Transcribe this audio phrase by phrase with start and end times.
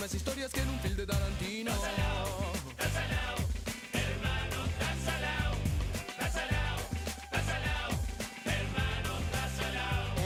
[0.00, 1.72] mismas historias que en un film de Tarantino.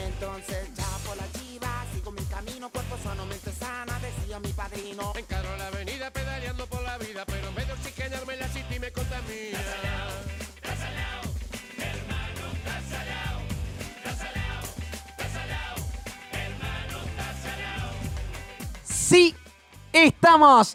[0.07, 5.11] Entonces ya por la chiva sigo mi camino, cuerpo sano, mente sana, decía mi padrino.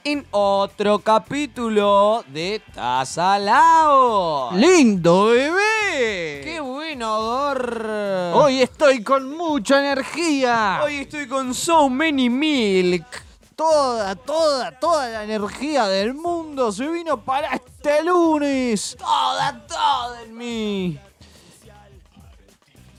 [0.02, 4.50] En otro capítulo de Tazalao.
[4.56, 6.40] ¡Lindo bebé!
[6.42, 7.86] ¡Qué bueno, Dor!
[8.34, 10.80] Hoy estoy con mucha energía.
[10.82, 13.06] Hoy estoy con So Many Milk.
[13.54, 18.96] Toda, toda, toda la energía del mundo se vino para este lunes.
[18.98, 20.98] Toda, toda en mí.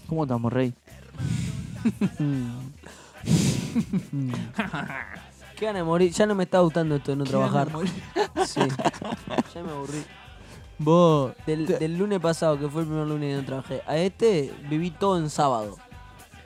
[0.08, 0.74] ¿Cómo estamos, Rey?
[5.62, 6.12] Qué ganas de morir.
[6.12, 7.68] Ya no me está gustando esto de no trabajar.
[8.48, 8.62] Sí.
[9.54, 10.04] Ya me aburrí.
[10.80, 11.34] Vos.
[11.46, 14.52] Del, te- del lunes pasado, que fue el primer lunes que no trabajé, a este
[14.68, 15.78] viví todo en sábado.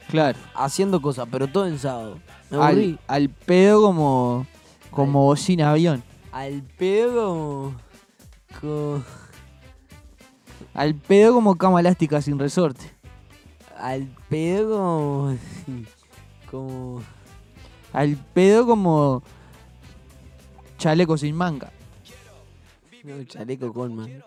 [0.09, 0.37] Claro.
[0.53, 2.19] Haciendo cosas, pero todo en sábado.
[2.49, 2.99] Me aburrí.
[3.07, 4.45] Al, al pedo como,
[4.91, 6.03] como bocina avión.
[6.33, 7.73] Al pedo como.
[8.59, 9.03] como-
[10.73, 12.91] Al pedo como cama elástica sin resorte.
[13.77, 15.37] al pedo como.
[16.51, 17.01] como.
[17.95, 19.23] Al pedo como
[20.77, 21.71] chaleco sin manga.
[23.03, 24.23] No, chaleco Colman.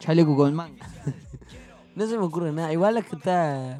[0.00, 0.86] Chaleco con manga.
[1.96, 2.72] No se me ocurre nada.
[2.72, 3.78] Igual es que está.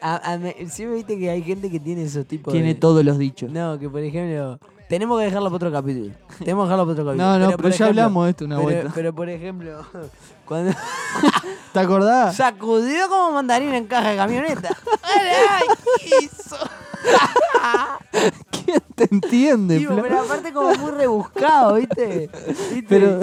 [0.00, 3.04] A, a me- siempre viste que hay gente que tiene esos tipos Tiene de- todos
[3.04, 3.50] los dichos.
[3.50, 4.58] No, que por ejemplo.
[4.88, 6.14] Tenemos que dejarlo para otro capítulo.
[6.38, 7.14] Tenemos que dejarlo para otro capítulo.
[7.16, 8.92] No, no, pero, ya ejemplo- hablamos de esto una pero, vuelta.
[8.94, 9.86] pero por ejemplo,
[10.46, 10.72] cuando
[11.74, 12.34] ¿Te acordás?
[12.34, 14.70] sacudió como mandarina en caja de camioneta.
[15.02, 15.66] ¡Ay,
[16.00, 16.56] qué hizo!
[18.64, 22.30] ¿Quién te entiende, Tipo, pero aparte como muy rebuscado, ¿viste?
[22.72, 22.86] ¿Viste?
[22.88, 23.20] Pero-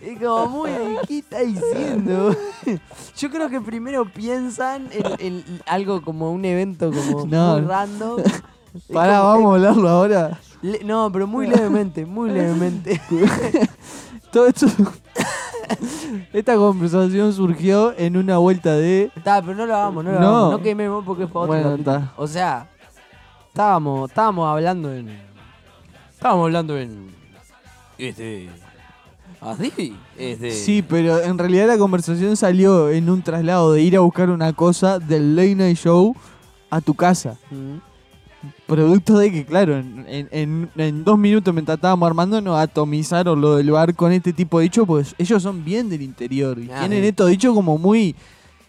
[0.00, 0.70] Es como muy...
[1.08, 2.36] ¿Qué está diciendo?
[3.16, 7.52] Yo creo que primero piensan en, en algo como un evento como No.
[7.58, 8.22] muy random.
[8.92, 10.38] Pará, como- vamos a hablarlo ahora.
[10.60, 13.00] Le- no, pero muy levemente, muy levemente.
[14.30, 14.66] Todo esto.
[16.32, 19.10] Esta conversación surgió en una vuelta de.
[19.16, 20.26] Está, pero no lo hagamos, no lo No.
[20.28, 20.50] hagamos.
[20.52, 22.12] No quememos porque es para otro Bueno.
[22.16, 22.68] O sea,
[23.54, 25.08] estábamos, estábamos hablando en...
[26.12, 27.06] Estábamos hablando en...
[27.98, 28.50] Este...
[29.40, 30.50] Así, este...
[30.50, 34.52] Sí, pero en realidad la conversación salió en un traslado de ir a buscar una
[34.54, 36.16] cosa del Late Night Show
[36.68, 37.36] a tu casa.
[37.52, 37.76] Mm.
[38.66, 43.54] Producto de que, claro, en, en- en- dos minutos mientras estábamos armando nos atomizaron lo
[43.56, 46.80] del bar con este tipo de dichos, pues ellos son bien del interior y Ah,
[46.80, 47.08] tienen sí.
[47.08, 48.16] estos dichos como muy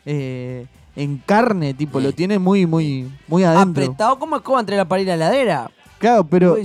[0.06, 3.84] eh, en carne, tipo, lo tienen muy, muy, muy adentro.
[3.84, 5.72] Apretado como escoba entre la pared y la heladera.
[6.00, 6.58] Claro, pero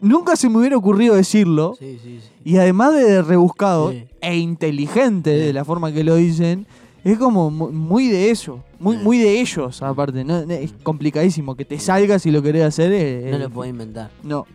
[0.00, 1.74] nunca se me hubiera ocurrido decirlo.
[1.78, 2.28] Sí, sí, sí.
[2.44, 6.66] Y además de rebuscado e inteligente de la forma que lo dicen,
[7.04, 10.24] es como mu- muy de eso, muy, muy de ellos aparte.
[10.24, 10.38] ¿no?
[10.40, 12.92] Es complicadísimo que te salga si lo querés hacer.
[12.92, 14.10] es- No lo podés inventar.
[14.22, 14.46] No,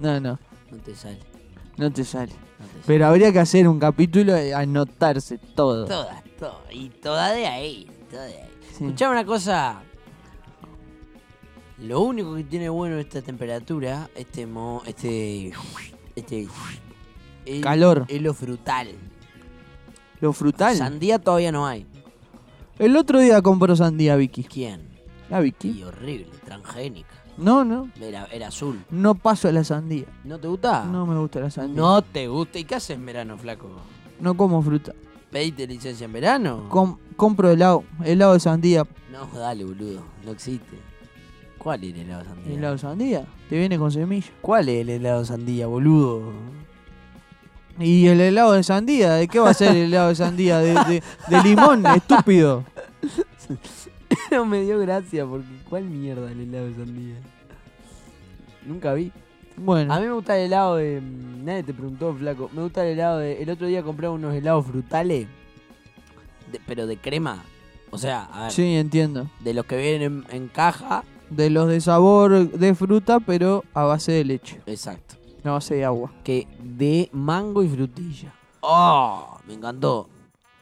[0.00, 0.38] no, no,
[0.70, 1.18] No te sale.
[1.76, 2.32] no te sale.
[2.32, 2.84] No te sale.
[2.86, 5.86] Pero habría que hacer un capítulo y anotarse todo.
[5.86, 6.60] Toda, toda.
[6.72, 7.86] Y toda de ahí.
[8.28, 8.84] Sí.
[8.84, 9.82] Escuchame una cosa.
[11.78, 15.52] Lo único que tiene bueno esta temperatura, este mo, este,
[16.14, 16.46] este,
[17.46, 18.04] el- Calor.
[18.08, 18.88] es lo frutal.
[20.20, 20.76] Lo frutal.
[20.76, 21.86] Sandía todavía no hay.
[22.78, 24.44] El otro día compró sandía Vicky.
[24.44, 24.88] ¿Quién?
[25.28, 25.70] ¿La Vicky?
[25.70, 27.08] Y horrible, transgénica.
[27.36, 27.90] No, no.
[28.00, 28.84] Era, era azul.
[28.90, 30.06] No paso la sandía.
[30.22, 30.84] ¿No te gusta?
[30.84, 31.76] No me gusta la sandía.
[31.80, 32.58] No te gusta.
[32.60, 33.68] ¿Y qué haces en verano, flaco?
[34.20, 34.94] No como fruta.
[35.30, 36.68] ¿Pediste licencia en verano?
[36.68, 37.84] Com- compro helado.
[38.04, 38.86] Helado de sandía.
[39.12, 40.02] No, dale, boludo.
[40.24, 40.76] No existe.
[41.58, 42.54] ¿Cuál es el helado de sandía?
[42.54, 43.26] ¿Helado de sandía?
[43.48, 44.26] Te viene con semilla.
[44.40, 46.32] ¿Cuál es el helado de sandía, boludo?
[47.78, 49.14] ¿Y el helado de sandía?
[49.14, 50.58] ¿De qué va a ser el helado de sandía?
[50.58, 51.84] ¿De, de- de limón?
[51.96, 52.64] Estúpido.
[54.30, 57.14] no me dio gracia porque ¿cuál mierda el helado de sandía?
[58.66, 59.10] Nunca vi.
[59.56, 59.92] Bueno.
[59.92, 61.00] A mí me gusta el helado de...
[61.00, 62.50] mm, Nadie te preguntó, flaco.
[62.52, 63.42] Me gusta el helado de...
[63.42, 65.26] El otro día compré unos helados frutales.
[66.54, 67.42] De- pero de crema.
[67.90, 69.28] O sea, a ver, Sí, entiendo.
[69.40, 71.04] de los que vienen en, en caja.
[71.30, 74.60] De los de sabor de fruta, pero a base de leche.
[74.66, 75.14] Exacto.
[75.42, 76.12] No a base de agua.
[76.24, 78.32] Que de mango y frutilla.
[78.60, 79.38] ¡Oh!
[79.46, 80.08] Me encantó.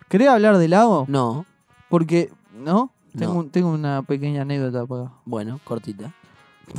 [0.09, 1.05] ¿Querés hablar de helado?
[1.09, 1.47] No.
[1.89, 2.91] Porque, ¿no?
[3.17, 3.39] Tengo, No.
[3.41, 6.12] un- tengo una pequeña anécdota para Bueno, cortita.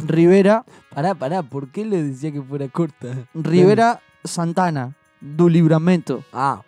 [0.08, 1.44] Rivera, Pará, pará.
[1.44, 3.28] ¿Por qué le decía que fuera corta?
[3.34, 6.24] Rivera Santana, du Libramento.
[6.32, 6.62] Ah.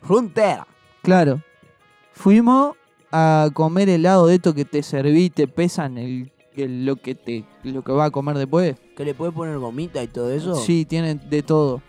[0.00, 0.66] Frontera.
[1.02, 1.40] Claro.
[2.14, 2.76] Fuimos
[3.10, 7.82] a comer helado de esto que te serví te pesan el lo que te lo
[7.82, 8.76] que va a comer después.
[8.96, 10.54] ¿Que le puedes poner gomita y todo eso?
[10.54, 11.80] Sí, tienen de todo.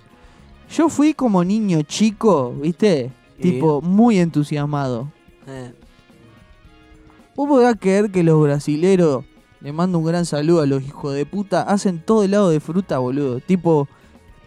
[0.69, 3.11] Yo fui como niño chico, ¿viste?
[3.41, 5.11] Tipo, muy entusiasmado.
[5.47, 5.73] Eh,
[7.35, 9.25] ¿Vos podés creer que los brasileros,
[9.59, 12.99] le mando un gran saludo a los hijos de puta, hacen todo helado de fruta,
[12.99, 13.39] boludo?
[13.39, 13.87] Tipo,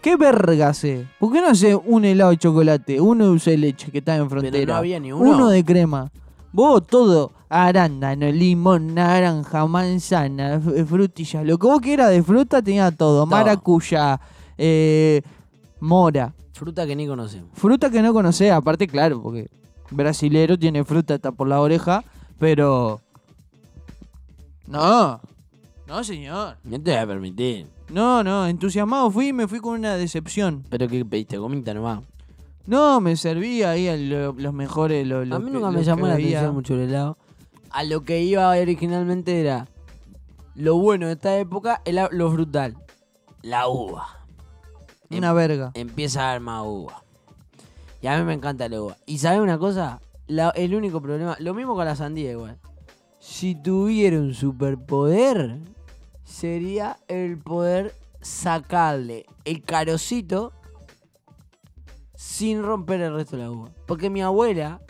[0.07, 1.05] ¿qué verga hace?
[1.19, 4.15] ¿Por qué no hace un helado de chocolate, uno de dulce de leche que está
[4.15, 4.73] en pero frontera?
[4.73, 5.31] no había ni uno.
[5.31, 6.13] uno de crema.
[6.53, 11.43] Vos todo, arándano, limón, naranja, manzana, f- frutilla.
[11.43, 13.27] Lo que vos quieras de fruta tenía todo.
[13.27, 14.21] Maracuyá,
[14.57, 15.23] eh,
[15.81, 16.33] mora.
[16.53, 17.51] Fruta que ni conocemos.
[17.55, 19.49] Fruta que no conocés, aparte, claro, porque
[19.91, 22.05] brasilero tiene fruta hasta por la oreja,
[22.39, 23.01] pero.
[24.69, 25.21] No,
[25.89, 26.57] no, señor.
[26.65, 27.76] No te voy a permitir.
[27.91, 30.65] No, no, entusiasmado fui y me fui con una decepción.
[30.69, 32.01] Pero que pediste gomita nomás.
[32.67, 35.07] No, me servía ahí a lo- los mejores.
[35.07, 36.39] Lo, lo a mí que- nunca lo me llamó que la veía.
[36.39, 37.17] atención mucho el helado.
[37.71, 39.69] A lo que iba originalmente era.
[40.57, 42.77] Lo bueno de esta época es la- lo frutal.
[43.43, 44.07] La uva.
[45.11, 45.71] Una verga.
[45.75, 47.05] Empieza a haber más uva.
[48.03, 48.97] Y a mí me encanta la uva.
[49.07, 50.01] ¿Y sabes una cosa?
[50.27, 51.37] La- el único problema.
[51.39, 52.59] Lo mismo con la sandía igual.
[53.21, 55.59] Si tuviera un superpoder,
[56.27, 60.53] sería el poder sacarle el carocito
[62.15, 63.69] sin romper el resto de la uva.
[63.87, 64.81] Porque mi abuela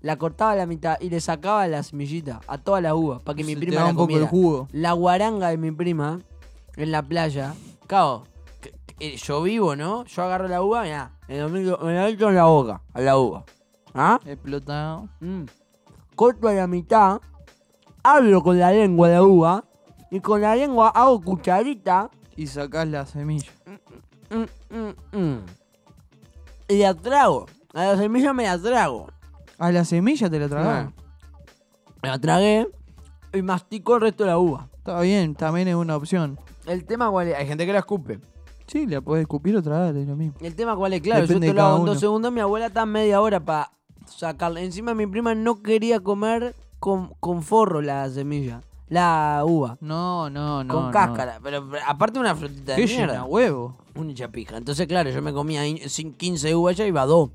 [0.00, 3.36] la cortaba a la mitad y le sacaba la semillita a toda la uva para
[3.36, 4.28] que mi Se prima la un poco el comiera.
[4.30, 4.68] jugo.
[4.72, 6.20] La guaranga de mi prima
[6.76, 7.54] en la playa.
[7.86, 8.24] Cabo,
[8.98, 10.04] que- yo vivo, ¿no?
[10.06, 13.00] Yo agarro la uva, mirá, me la meto me la meto en la boca, a
[13.00, 13.44] la uva.
[13.92, 14.18] ¿Ah?
[14.24, 15.08] Explotado.
[15.20, 15.42] Mm.
[16.14, 17.20] Corto a la mitad,
[18.02, 19.64] hablo con la lengua de la uva
[20.10, 23.50] y con la lengua hago cucharita Y sacás la semilla.
[24.30, 25.38] mm, mm, mm.
[26.68, 27.46] y la trago.
[27.74, 29.08] A la semilla me la trago.
[29.58, 30.90] A la semilla te la tragás.
[32.02, 32.68] Me la tragué
[33.32, 34.68] y mastico el resto de la uva.
[34.78, 36.38] Está bien, también es una opción.
[36.66, 38.18] El tema cuál es, hay gente que la escupe.
[38.66, 40.34] Sí, la podés escupir o tragar, es lo mismo.
[40.40, 42.66] El tema cuál es, claro, Depende yo te lo hago en dos segundos, mi abuela
[42.66, 43.72] está media hora para
[44.06, 44.60] sacarla.
[44.60, 48.60] Encima mi prima no quería comer con, con forro la semilla,
[48.90, 50.74] la uva, No, no, no.
[50.74, 50.90] con no.
[50.90, 51.40] cáscara.
[51.42, 53.12] Pero, pero aparte una frutita de Qué mierda.
[53.14, 53.76] llena huevo.
[53.94, 54.56] Una chapija.
[54.58, 57.30] Entonces, claro, yo me comía ahí cin- 15 uvas ya iba dos.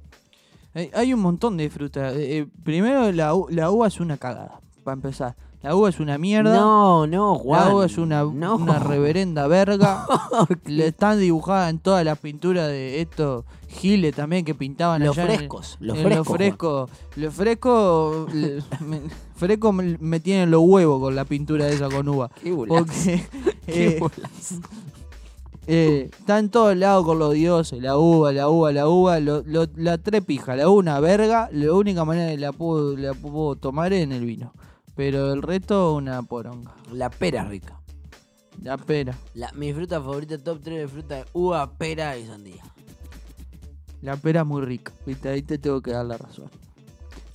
[0.73, 2.11] Hay, hay un montón de fruta.
[2.13, 5.35] Eh, eh, primero, la, la uva es una cagada, para empezar.
[5.65, 6.55] La uva es una mierda.
[6.55, 7.59] No, no, Juan.
[7.69, 8.55] La uva es una, no.
[8.57, 10.05] una reverenda verga.
[10.67, 15.31] Le están dibujadas en todas las pinturas de estos giles también que pintaban Los allá
[15.31, 16.27] en- frescos, los en frescos.
[16.27, 16.89] Los frescos.
[17.15, 18.33] Los frescos.
[18.35, 19.01] le- me,
[19.35, 22.29] fresco me, me tienen los huevos con la pintura esa con uva.
[22.43, 22.83] Qué bolas.
[22.83, 23.25] Porque.
[23.65, 24.53] Qué eh, bolas.
[25.65, 29.41] eh, está en todos lados con los dioses, la uva, la uva, la uva, lo,
[29.47, 33.91] lo- la trepija, la una verga, la única manera que la puedo, la puedo tomar
[33.93, 34.53] es en el vino.
[34.95, 36.73] Pero el resto una poronga.
[36.91, 37.79] La pera es rica.
[38.61, 39.17] La pera.
[39.33, 42.63] La, mi fruta favorita, top 3 de fruta, es uva, pera y sandía.
[44.01, 45.29] La pera es muy rica, ¿viste?
[45.29, 46.49] Ahí te tengo que dar la razón.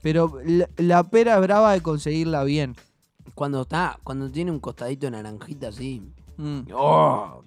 [0.02, 2.75] Pero la, la pera es brava de conseguirla bien.
[3.35, 6.02] Cuando está, cuando tiene un costadito de naranjita así.
[6.38, 7.42] Mm, ¡Oh!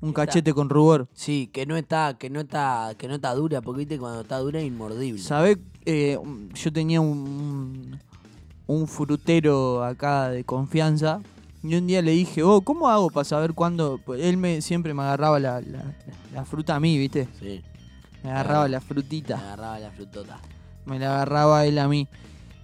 [0.00, 0.26] Un Está.
[0.26, 1.06] cachete con rubor.
[1.12, 4.38] Sí, que no está, que no está, que no está dura, porque viste cuando está
[4.38, 5.20] dura es inmordible.
[5.22, 5.58] ¿Sabés?
[5.84, 6.18] Eh,
[6.54, 8.00] yo tenía un,
[8.72, 11.20] un frutero acá de confianza.
[11.62, 14.00] Y un día le dije, oh, ¿cómo hago para saber cuándo?
[14.04, 15.94] Pues él me, siempre me agarraba la, la-
[16.34, 17.28] la fruta a mí, ¿viste?
[17.38, 17.62] Sí,
[18.24, 19.36] Me agarraba la me frutita.
[19.38, 20.40] agarraba la frutota.
[20.86, 22.08] Me la agarraba él a mí.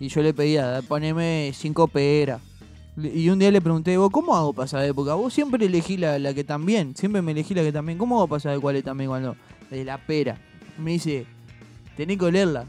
[0.01, 2.41] Y yo le pedía, poneme cinco peras.
[2.97, 4.93] Y un día le pregunté, vos, ¿cómo hago para saber?
[4.93, 6.97] Porque vos siempre elegí la, la que también.
[6.97, 7.97] Siempre me elegí la que también.
[7.99, 9.37] ¿Cómo hago para saber cuál es también cuál no?
[9.71, 10.37] De la pera.
[10.79, 11.25] Me dice,
[11.97, 12.65] tenés que olerla.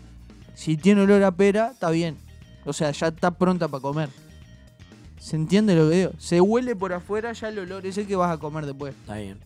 [0.53, 2.17] Si tiene olor a pera, está bien.
[2.65, 4.09] O sea, ya está pronta para comer.
[5.19, 6.11] ¿Se entiende lo que digo?
[6.17, 8.95] Se huele por afuera ya el olor ese que vas a comer después.
[8.95, 9.39] Está bien.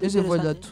[0.00, 0.68] Ese fue el dato.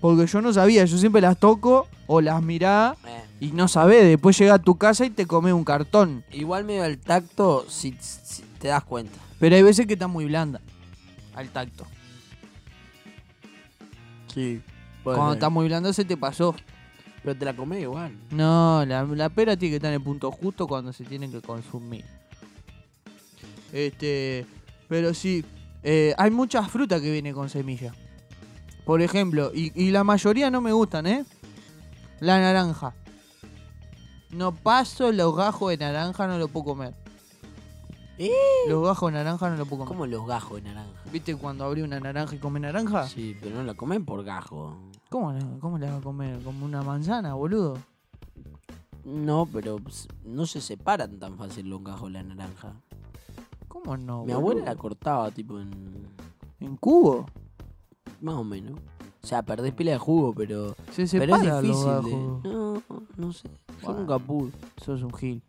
[0.00, 4.04] Porque yo no sabía, yo siempre las toco o las miraba Eh, y no sabés.
[4.04, 6.24] Después llega a tu casa y te comes un cartón.
[6.32, 9.18] igual medio al tacto, si, si te das cuenta.
[9.38, 10.60] Pero hay veces que está muy blanda
[11.34, 11.86] al tacto.
[14.32, 14.62] Sí.
[15.02, 16.54] Cuando está muy blanda se te pasó.
[17.22, 18.16] Pero te la comés igual.
[18.30, 21.40] No, la, la pera tiene que estar en el punto justo cuando se tiene que
[21.42, 22.04] consumir.
[23.72, 24.46] Este,
[24.88, 25.44] pero sí,
[25.82, 27.94] eh, hay muchas frutas que vienen con semilla.
[28.84, 31.24] Por ejemplo, y, y la mayoría no me gustan, ¿eh?
[32.20, 32.94] La naranja.
[34.30, 36.94] No paso los gajos de naranja, no lo puedo comer.
[38.18, 38.30] ¿Eh?
[38.68, 39.88] Los gajos de naranja no lo puedo comer.
[39.88, 40.90] Como los gajos de naranja.
[41.12, 43.06] ¿Viste cuando abrí una naranja y come naranja?
[43.08, 44.76] Sí, pero no la comen por gajo.
[45.10, 46.38] ¿Cómo, la- ¿Cómo la va a comer?
[46.42, 47.76] ¿Como una manzana, boludo?
[49.04, 52.72] No, pero pues, no se separan tan fácil los gajos de la naranja.
[53.68, 54.24] ¿Cómo no?
[54.24, 54.36] Mi boludo?
[54.38, 55.70] abuela la cortaba, tipo, en.
[56.60, 57.26] ¿En cubo?
[58.20, 58.78] Más o menos.
[59.22, 60.74] O sea, perdés pila de jugo, pero.
[60.92, 61.84] Se pero es los difícil.
[61.84, 62.44] de- gajos.
[62.44, 62.82] No,
[63.16, 63.48] no sé.
[63.48, 64.00] Yo Bueno.
[64.00, 64.52] nunca pude.
[64.82, 65.42] Sos un gil.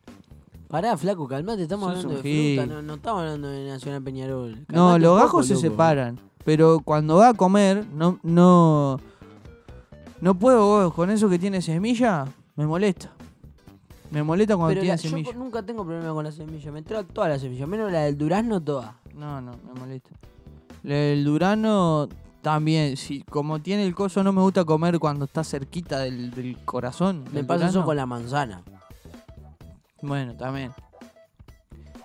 [0.70, 4.66] Pará, flaco, calmate, estamos Sos hablando de fruta, no, no estamos hablando de Nacional Peñarol.
[4.70, 5.62] No, los poco, gajos se loco.
[5.62, 6.18] separan.
[6.46, 8.98] Pero cuando va a comer, no, no.
[10.22, 12.26] No puedo, vos, con eso que tiene semilla,
[12.56, 13.12] me molesta.
[14.12, 15.34] Me molesta cuando Pero tiene la- yo semilla.
[15.34, 18.62] nunca tengo problema con la semilla, me trago todas las semillas, menos la del durazno
[18.62, 18.92] todas.
[19.16, 20.10] No, no, me molesta.
[20.84, 22.08] El durano
[22.42, 26.58] también, si como tiene el coso, no me gusta comer cuando está cerquita del, del
[26.66, 27.24] corazón.
[27.32, 28.64] Me pasa eso con la manzana.
[30.02, 30.72] Bueno, también.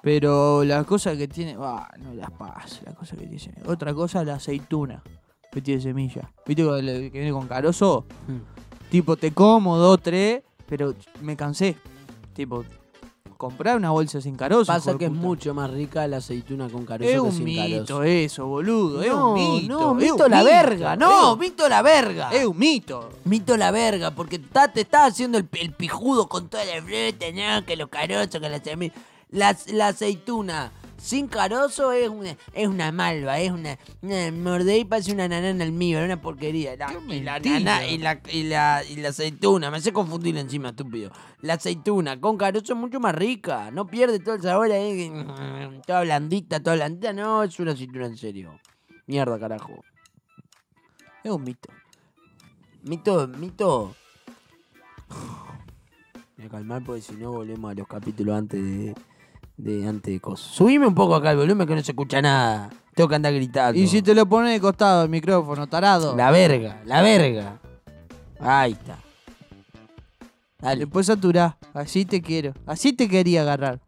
[0.02, 1.56] Pero la cosa que tiene.
[1.58, 3.54] Ah, no las paso, la cosa que tiene.
[3.66, 5.02] Otra cosa, la aceituna.
[5.56, 6.30] Que tiene semilla.
[6.44, 8.04] ¿Viste que viene con carozo?
[8.28, 8.90] Mm.
[8.90, 11.76] Tipo, te como dos, tres, pero me cansé.
[12.34, 12.62] Tipo,
[13.38, 14.66] comprar una bolsa sin carozo.
[14.66, 17.44] Pasa de que es mucho más rica la aceituna con carozo Es que un sin
[17.44, 18.02] mito carozo.
[18.02, 19.02] eso, boludo.
[19.02, 19.68] es no, un mito.
[19.78, 22.30] no, es mito un la mito, verga, no, es- mito la verga.
[22.32, 23.08] Es un mito.
[23.24, 27.26] Mito la verga, porque está, te está haciendo el, el pijudo con toda la fruta,
[27.32, 28.92] no, que los carozos, que la semilla.
[29.30, 34.84] La, la aceituna sin carozo es una, es una malva, es una, una mordé y
[34.84, 36.76] parece una nanana al mío, es una porquería.
[36.76, 40.70] La- y, la nana- y, la, y, la, y la aceituna, me hace confundir encima,
[40.70, 41.10] estúpido.
[41.42, 45.10] La aceituna con carozo es mucho más rica, no pierde todo el sabor ahí,
[45.86, 48.58] toda blandita, toda blandita, no, es una aceituna en serio.
[49.06, 49.84] Mierda, carajo.
[51.22, 51.68] Es un mito.
[52.82, 53.94] Mito, mito.
[55.08, 55.16] Me
[56.38, 58.94] voy a calmar porque si no volvemos a los capítulos antes de,
[59.56, 60.46] de antes de cosas.
[60.46, 62.70] Subime un poco acá el volumen que no se escucha nada.
[62.94, 63.78] Tengo que andar gritando.
[63.78, 66.16] Y si te lo pones de costado el micrófono, tarado.
[66.16, 67.60] La verga, la verga.
[68.40, 68.98] Ahí está.
[70.58, 70.80] Dale.
[70.80, 71.58] Después saturá.
[71.74, 72.54] Así te quiero.
[72.66, 73.80] Así te quería agarrar.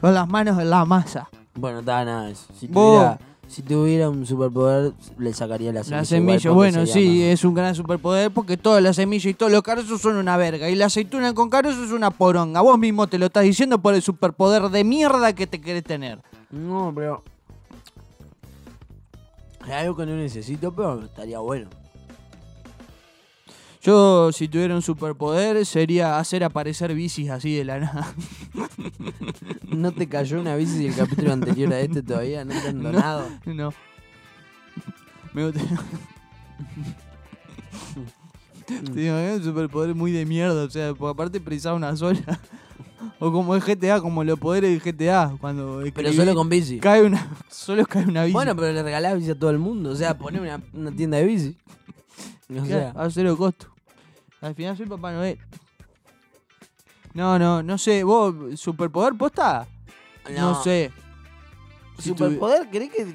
[0.00, 1.28] Con las manos en la masa.
[1.54, 2.46] Bueno, está nada eso.
[2.58, 3.18] Si tuviera,
[3.54, 5.98] si tuviera un superpoder, le sacaría la semilla.
[5.98, 9.62] La semilla, bueno, sí, es un gran superpoder porque todas las semillas y todos los
[9.62, 10.68] carozos son una verga.
[10.68, 12.62] Y la aceituna con carozo es una poronga.
[12.62, 16.18] Vos mismo te lo estás diciendo por el superpoder de mierda que te querés tener.
[16.50, 17.22] No, pero.
[19.64, 21.68] Es algo que no necesito, pero estaría bueno.
[23.84, 28.14] Yo, si tuviera un superpoder, sería hacer aparecer bicis así de la nada.
[29.68, 32.46] ¿No te cayó una bici del capítulo anterior a este todavía?
[32.46, 33.28] ¿No te han donado?
[33.44, 33.74] No.
[35.34, 35.60] Me gusta.
[38.94, 42.40] Te es un superpoder muy de mierda, o sea, porque aparte precisaba una sola.
[43.18, 46.78] O como el GTA, como los poderes del GTA, cuando Pero solo con bici.
[46.78, 48.32] cae una, solo cae una bici.
[48.32, 49.90] Bueno, pero le regalás bici a todo el mundo.
[49.90, 51.56] O sea, poner una, una tienda de bici.
[52.58, 53.73] O sea, a cero costo.
[54.44, 55.38] Al final soy Papá Noel.
[57.14, 59.66] No, no, no sé, vos, superpoder posta?
[60.30, 60.90] No, sé.
[61.98, 62.68] Si ¿Superpoder?
[62.68, 63.14] ¿Querés que.?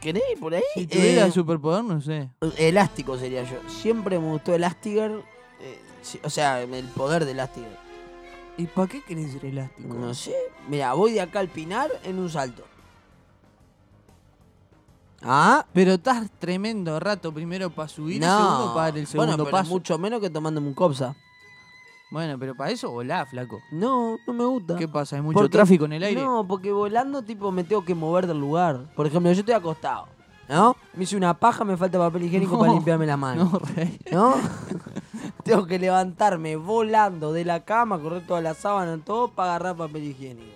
[0.00, 0.62] ¿Querés por ahí?
[0.74, 2.28] Si tuviera Eh, superpoder, no sé.
[2.58, 3.58] Elástico sería yo.
[3.68, 5.10] Siempre me gustó Elastiger.
[5.60, 7.76] eh, sí, o sea, el poder de Elastiger.
[8.58, 9.94] ¿Y para qué querés ser elástico?
[9.94, 10.34] No sé.
[10.68, 12.64] Mira, voy de acá al Pinar en un salto.
[15.24, 19.44] Ah, Pero estás tremendo rato primero para subir y segundo para dar el segundo bueno,
[19.44, 19.70] pero paso.
[19.70, 21.14] mucho menos que tomándome un copsa.
[22.10, 23.60] Bueno, pero para eso volá, flaco.
[23.72, 24.76] No, no me gusta.
[24.76, 25.16] ¿Qué pasa?
[25.16, 26.22] ¿Hay mucho Porque- tráfico en el aire?
[26.22, 28.92] No, porque volando, tipo, me tengo que mover del lugar.
[28.94, 30.06] Por ejemplo, yo estoy acostado,
[30.48, 30.76] ¿no?
[30.92, 33.50] Me hice una paja, me falta papel higiénico No, para limpiarme la mano.
[33.52, 33.98] No, rey.
[34.12, 34.34] ¿No?
[35.42, 40.04] tengo que levantarme volando de la cama, correr toda la sábana, todo, para agarrar papel
[40.04, 40.52] higiénico.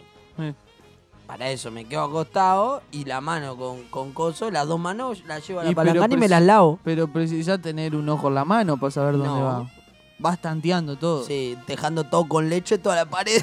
[1.28, 5.46] Para eso me quedo acostado y la mano con, con coso, las dos manos las
[5.46, 6.80] llevo a la palangana y me las lavo.
[6.82, 9.42] Pero precisás tener un ojo en la mano para saber dónde No.
[9.44, 9.70] va.
[10.18, 11.22] Vas tanteando todo.
[11.24, 13.40] Sí, dejando todo con leche, toda la pared.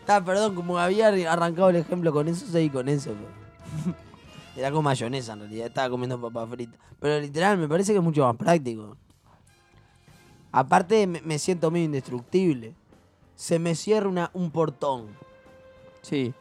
[0.00, 3.12] Está, perdón, como había arrancado el ejemplo con eso, seguí con eso.
[3.14, 3.96] pero-
[4.56, 6.78] Era con mayonesa en realidad, estaba comiendo papas fritas.
[6.98, 8.96] Pero literal, me parece que es mucho más práctico.
[10.52, 12.74] Aparte, me, me siento medio indestructible.
[13.36, 15.06] Se me cierra una, un portón.
[16.02, 16.34] Sí.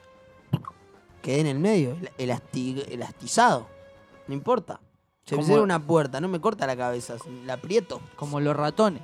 [1.21, 3.67] Quedé en el medio, el- elasti- elastizado.
[4.27, 4.79] No importa.
[5.25, 7.99] Se me cierra una puerta, no me corta la cabeza, la aprieto.
[8.15, 9.01] Como los ratones.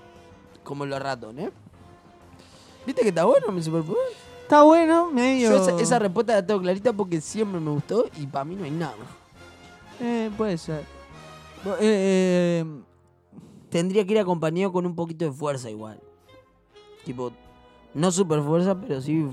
[0.63, 1.51] Como los ratones.
[2.86, 4.01] ¿Viste que está bueno mi superpoder?
[4.43, 5.50] Está bueno, medio.
[5.51, 8.63] Yo esa, esa respuesta la tengo clarita porque siempre me gustó y para mí no
[8.63, 8.93] hay nada.
[10.00, 10.81] Eh, puede ser.
[11.79, 12.65] Eh, eh,
[13.69, 16.00] Tendría que ir acompañado con un poquito de fuerza igual.
[17.03, 17.31] Tipo,
[17.93, 19.27] no super fuerza, pero sí.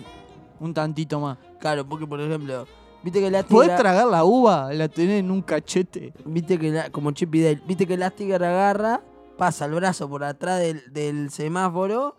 [0.62, 1.38] Un tantito más.
[1.58, 2.66] Claro, porque por ejemplo,
[3.02, 4.72] viste que el ¿Podés tragar la uva?
[4.72, 6.12] La tenés en un cachete.
[6.24, 9.02] Viste que la- como Chip y Dale, viste que el Elastigirl agarra,
[9.36, 12.16] pasa el brazo por atrás del, del semáforo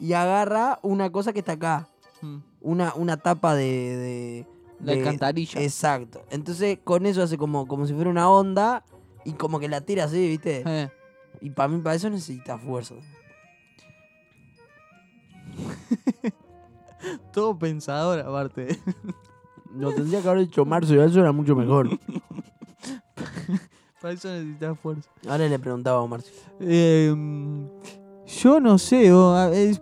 [0.00, 1.88] y agarra una cosa que está acá.
[2.22, 2.36] Mm.
[2.62, 4.46] una, una tapa de, de,
[4.82, 5.60] La alcantarilla.
[5.60, 6.22] Exacto.
[6.30, 8.82] Entonces con eso hace como, como si fuera una onda
[9.26, 10.62] y como que la tira así, ¿viste?
[10.64, 10.88] Eh.
[11.42, 12.94] Y para mí, para eso necesita fuerza.
[17.32, 18.78] Todo pensador, aparte.
[19.76, 21.90] Lo tendría que haber hecho Marcio, eso era mucho mejor.
[24.00, 25.10] Para eso necesitas fuerza.
[25.28, 26.32] Ahora le preguntaba a Marcio.
[26.60, 27.66] Em,
[28.26, 29.10] yo no sé,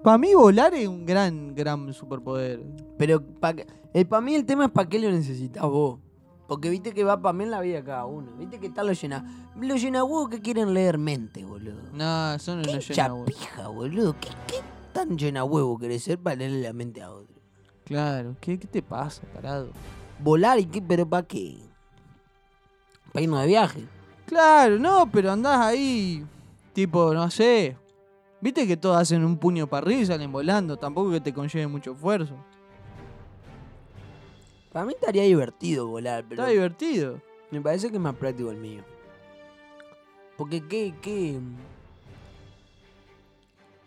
[0.02, 2.62] para mí volar es un gran, gran superpoder.
[2.96, 5.98] Pero para mí el tema es para qué lo necesitas vos.
[6.46, 8.32] Porque viste que va para mí en la vida cada uno.
[8.36, 9.24] Viste que tal lo llena.
[9.56, 11.82] Los llena que quieren leer mente, boludo.
[11.92, 14.14] No, eso no ¿Qué lo llena, chapija, boludo?
[14.20, 14.56] ¿Qué, qué
[14.92, 17.34] tan llena huevo querés ser para leerle la mente a otro?
[17.84, 19.70] Claro, ¿qué, qué te pasa, parado?
[20.18, 21.58] Volar y qué, pero ¿para qué?
[23.12, 23.84] Para irnos de viaje.
[24.26, 26.24] Claro, no, pero andás ahí,
[26.72, 27.76] tipo, no sé.
[28.40, 30.76] Viste que todos hacen un puño para arriba y salen volando.
[30.76, 32.34] Tampoco que te conlleve mucho esfuerzo.
[34.72, 37.20] Para mí estaría divertido volar, pero Está divertido.
[37.50, 38.82] me parece que es más práctico el mío.
[40.36, 41.38] Porque qué, qué...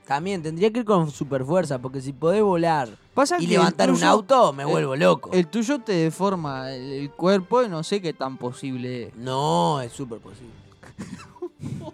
[0.06, 3.52] También tendría que ir con super fuerza, porque si podés volar Pasa y que el
[3.52, 5.32] levantar un auto, me el- vuelvo loco.
[5.34, 9.16] El tuyo te deforma el, el cuerpo y no sé qué tan posible es.
[9.16, 10.52] No, es súper posible.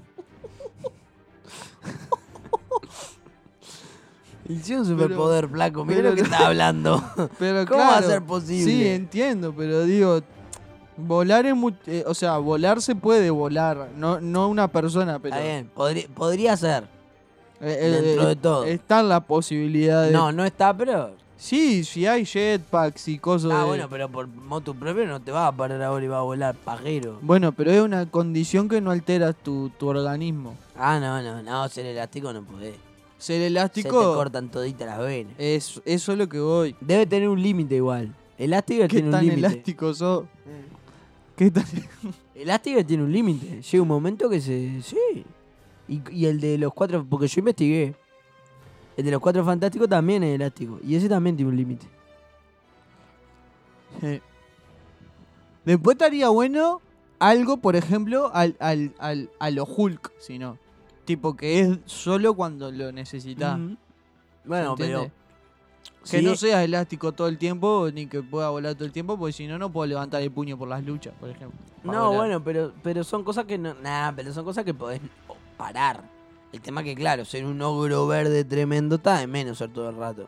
[4.50, 5.86] Hicieron un superpoder, flaco.
[5.86, 7.01] Mira pero lo que está hablando.
[7.39, 8.65] Pero ¿Cómo va a claro, ser posible?
[8.65, 10.20] Sí, entiendo, pero digo,
[10.98, 15.36] volar es muy, eh, o sea, volar se puede volar, no, no una persona, pero
[15.36, 16.88] Está bien, podría, podría ser.
[17.62, 18.63] Eh, eh, dentro eh, de todo.
[18.65, 20.12] Está la posibilidad de...
[20.12, 21.12] No, no está, pero.
[21.38, 25.31] Sí, si hay jetpacks y cosas Ah, de- bueno, pero por moto propio no te
[25.31, 27.18] vas a parar ahora y vas a volar pajero.
[27.22, 30.55] Bueno, pero es una condición que no altera tu, tu organismo.
[30.77, 32.75] Ah, no, no, no, ser elástico no podés.
[33.18, 35.33] Ser Se te elástico cortan toditas las venas.
[35.40, 36.75] es eso es lo que voy.
[36.79, 38.14] Debe tener un límite igual.
[38.38, 39.40] Elástico ¿Qué tiene un tan límite.
[39.48, 40.25] elástico sos?
[41.35, 41.66] ¿Qué tan...
[42.35, 43.62] Elástico tiene un límite.
[43.62, 44.81] Llega un momento que se.
[44.83, 45.25] Sí.
[45.92, 47.06] Y, y el de los cuatro.
[47.08, 47.94] Porque yo investigué.
[48.96, 50.80] El de los cuatro fantásticos también es elástico.
[50.84, 51.86] Y ese también tiene un límite.
[54.00, 54.22] Sí.
[55.66, 56.82] Después estaría bueno
[57.20, 60.58] algo, por ejemplo, al, al, al, a lo Hulk, si no.
[61.04, 63.60] Tipo que es solo cuando lo necesitas.
[64.46, 65.12] Bueno, pero.
[66.04, 69.18] Que sí, no seas elástico todo el tiempo, ni que pueda volar todo el tiempo,
[69.18, 71.60] porque si no, no puedo levantar el puño por las luchas, por ejemplo.
[71.84, 72.18] No, volar.
[72.18, 73.74] bueno, pero, pero son cosas que no.
[73.75, 75.01] Nah, pero son cosas que podés
[75.61, 76.03] parar.
[76.51, 79.95] El tema que, claro, ser un ogro verde tremendo está de menos ser todo el
[79.95, 80.27] rato.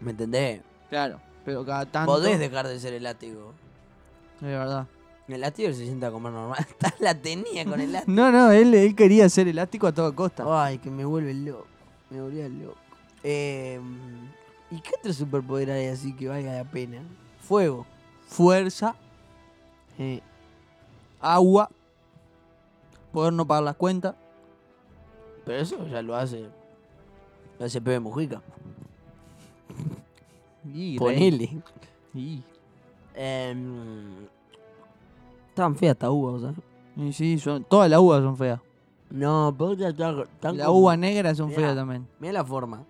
[0.00, 0.60] ¿Me entendés?
[0.90, 2.10] Claro, pero cada tanto.
[2.12, 3.52] Podés dejar de ser elástico.
[4.40, 4.86] De verdad.
[5.28, 6.66] El elástico se sienta a comer normal.
[6.98, 8.12] La tenía con elástico.
[8.16, 10.44] No, no, él, él quería ser elástico a toda costa.
[10.48, 11.66] Ay, que me vuelve loco.
[12.10, 12.76] Me volvía loco.
[13.22, 13.80] Eh,
[14.72, 17.00] ¿Y qué otro superpoder hay así que valga la pena?
[17.40, 17.86] Fuego.
[18.26, 18.96] Fuerza,
[19.98, 20.20] Eh,
[21.20, 21.70] agua,
[23.12, 24.16] poder no pagar las cuentas.
[25.44, 26.46] Pero eso ya lo hace.
[27.58, 28.40] Lo hace Pepe Mujica.
[30.72, 30.98] Y.
[30.98, 31.62] Ponele.
[32.14, 32.42] Y-
[33.14, 34.26] Em,
[35.50, 36.56] Estaban feas estas uvas, ¿sabes?
[36.96, 38.58] y sí, son, todas las uvas son feas.
[39.10, 40.16] No, pero ya están.
[40.56, 41.60] Las como- uvas negras son Mirá.
[41.60, 42.08] feas también.
[42.20, 42.82] Mirá la forma.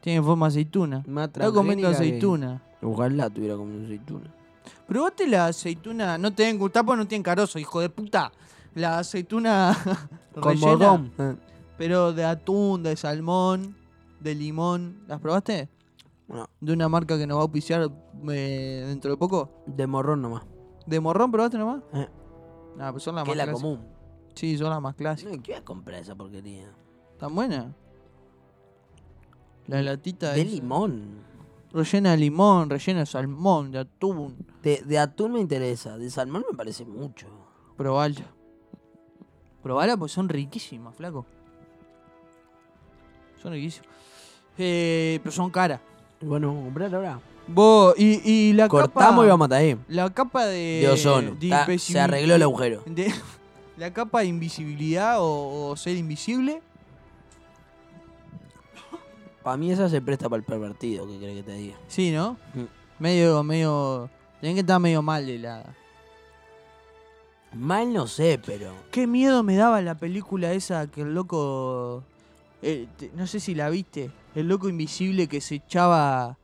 [0.00, 1.04] Tienen forma aceituna.
[1.06, 2.62] Más Está comiendo transgénica que- aceituna.
[2.80, 4.32] Ojalá tuviera comiendo aceituna.
[4.86, 6.16] Probate la aceituna.
[6.16, 8.32] No te den tapo, no tienen carozo, hijo de puta.
[8.74, 9.76] La aceituna
[10.34, 11.12] Con rellena, morrón.
[11.18, 11.36] Eh,
[11.80, 13.74] pero de atún, de salmón,
[14.20, 15.02] de limón.
[15.08, 15.70] ¿Las probaste?
[16.28, 17.90] No, De una marca que nos va a auspiciar
[18.30, 19.48] eh, dentro de poco.
[19.64, 20.44] de morrón nomás.
[20.86, 21.82] ¿De morrón probaste nomás?
[21.94, 22.06] Eh,
[22.78, 23.62] Ah, pues son las que más la clásicas.
[23.62, 23.86] común.
[24.34, 25.34] Sí, son las más clásicas.
[25.34, 26.70] No, ¿qué voy a comprar esa porquería?
[27.12, 27.74] ¿Están buenas?
[29.66, 31.14] La latita De limón.
[31.72, 34.36] Rellena de limón, rellena de salmón, de atún.
[34.62, 35.96] De, de atún me interesa.
[35.96, 37.26] De salmón me parece mucho.
[37.78, 38.26] Probala.
[39.62, 41.24] Probala porque son riquísimas, flaco.
[43.42, 43.88] Son riquísimas.
[44.58, 45.80] Eh, pero son caras.
[46.20, 47.20] Bueno, comprar ahora.
[47.46, 49.24] Vos, y, y la Cortamos capa.
[49.24, 49.76] y vamos hasta ahí.
[49.88, 50.80] La capa de.
[50.82, 51.34] De ozono.
[51.34, 52.82] de Ta- invisibil- se arregló el agujero.
[52.86, 53.12] de-
[53.76, 56.60] la capa de invisibilidad o, o ser invisible.
[59.42, 61.76] Para mí esa se presta para el pervertido, ¿qué crees que te diga?
[61.88, 62.36] Sí, ¿no?
[62.54, 62.64] Mm.
[63.02, 64.10] Medio, medio.
[64.40, 65.64] Tienen que estar medio mal de la.
[67.54, 68.72] Mal no sé, pero.
[68.90, 72.04] Qué miedo me daba la película esa que el loco.
[72.62, 74.10] Eh, te- no sé si la viste.
[74.34, 76.36] El loco invisible que se echaba.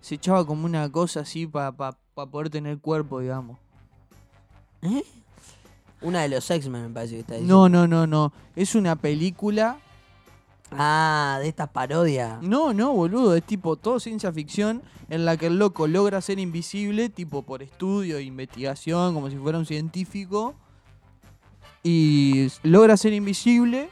[0.00, 3.58] Se echaba como una cosa así para poder tener cuerpo, digamos.
[4.82, 5.04] ¿Eh?
[6.00, 7.68] Una de los X-Men me parece que está diciendo.
[7.68, 8.32] No, no, no, no.
[8.56, 9.78] Es una película
[10.74, 12.40] Ah, de estas parodias.
[12.42, 16.38] No, no, boludo, es tipo todo ciencia ficción en la que el loco logra ser
[16.38, 20.54] invisible, tipo por estudio investigación, como si fuera un científico.
[21.82, 23.90] Y logra ser invisible.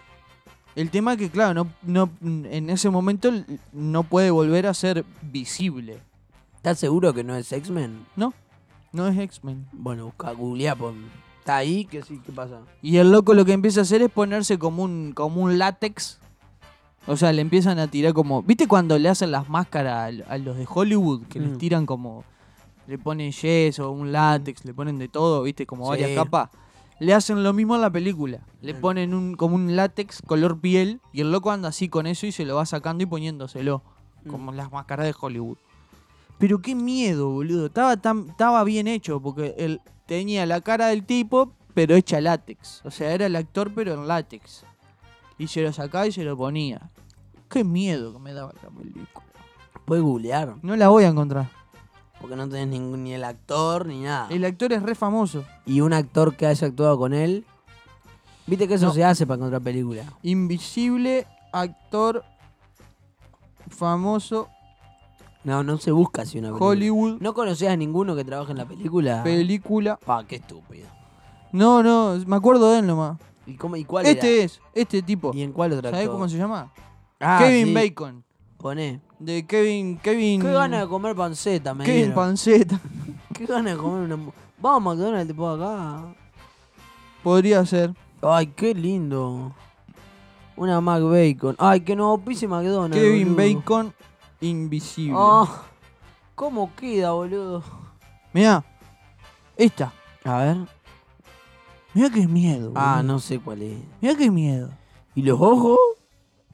[0.80, 2.10] El tema que, claro, no, no,
[2.50, 3.30] en ese momento
[3.74, 5.98] no puede volver a ser visible.
[6.56, 8.06] ¿Estás seguro que no es X-Men?
[8.16, 8.32] No,
[8.92, 9.66] no es X-Men.
[9.72, 10.94] Bueno, busca, googleá, pon.
[11.40, 11.84] ¿Está ahí?
[11.84, 12.60] ¿Qué, sí, ¿Qué pasa?
[12.80, 16.18] Y el loco lo que empieza a hacer es ponerse como un, como un látex.
[17.06, 18.42] O sea, le empiezan a tirar como.
[18.42, 21.24] ¿Viste cuando le hacen las máscaras a, a los de Hollywood?
[21.28, 21.58] Que les Mm.
[21.58, 22.24] tiran como.
[22.86, 25.66] Le ponen yeso, un látex, le ponen de todo, ¿viste?
[25.66, 25.90] Como Sí.
[25.90, 26.48] varias capas.
[27.00, 28.40] Le hacen lo mismo en la película.
[28.60, 28.80] Le Bien.
[28.80, 31.00] ponen un, como un látex color piel.
[31.12, 33.82] Y el loco anda así con eso y se lo va sacando y poniéndoselo.
[34.24, 34.28] Mm.
[34.30, 35.56] Como las máscaras de Hollywood.
[36.38, 37.66] Pero qué miedo, boludo.
[37.66, 42.82] Estaba, tan, estaba bien hecho porque él tenía la cara del tipo, pero hecha látex.
[42.84, 44.64] O sea, era el actor, pero en látex.
[45.38, 46.90] Y se lo sacaba y se lo ponía.
[47.48, 49.26] Qué miedo que me daba esa película.
[49.86, 50.56] Puedes googlear.
[50.62, 51.50] No la voy a encontrar.
[52.20, 54.26] Porque no tenés ningún, ni el actor ni nada.
[54.30, 55.44] El actor es re famoso.
[55.66, 57.44] Y un actor que haya actuado con él.
[58.46, 58.92] Viste que eso No.
[58.92, 60.02] se hace para encontrar película.
[60.22, 62.24] Invisible, actor
[63.68, 64.48] famoso,
[65.42, 66.68] No, no se busca así una película.
[66.70, 69.22] Hollywood, ¿No conocías a ninguno que trabaje en la película?
[69.22, 69.96] película.
[69.96, 70.86] Pa, qué estúpido.
[71.52, 73.18] No, no, me acuerdo de él nomás.
[73.46, 74.44] ¿Y, cómo, y cuál Este era?
[74.44, 75.30] es, este tipo.
[75.34, 76.70] ¿Y en cuál otro ¿Sabés cómo se llama?
[77.18, 77.74] Ah, Kevin sí.
[77.74, 78.24] Bacon.
[78.58, 79.00] Poné.
[79.20, 79.98] De Kevin.
[79.98, 80.40] Kevin.
[80.40, 82.14] Qué ganas de comer panceta, me Kevin dieron.
[82.14, 82.80] Panceta.
[83.34, 84.32] Qué ganas de comer una...
[84.58, 86.14] Vamos a McDonald's tipo acá.
[87.22, 87.94] Podría ser.
[88.22, 89.54] Ay, qué lindo.
[90.56, 91.56] Una Mac Bacon.
[91.58, 92.96] Ay, que no pise McDonald's.
[92.96, 93.54] Kevin boludo.
[93.54, 93.94] Bacon
[94.40, 95.16] invisible.
[95.18, 95.64] Ah,
[96.34, 97.62] ¿Cómo queda, boludo?
[98.32, 98.64] Mirá.
[99.56, 99.92] Esta.
[100.24, 100.56] A ver.
[101.94, 102.72] Mirá qué miedo.
[102.74, 103.12] Ah, boludo.
[103.14, 103.78] no sé cuál es.
[104.00, 104.70] Mirá qué miedo.
[105.14, 105.78] ¿Y los ojos?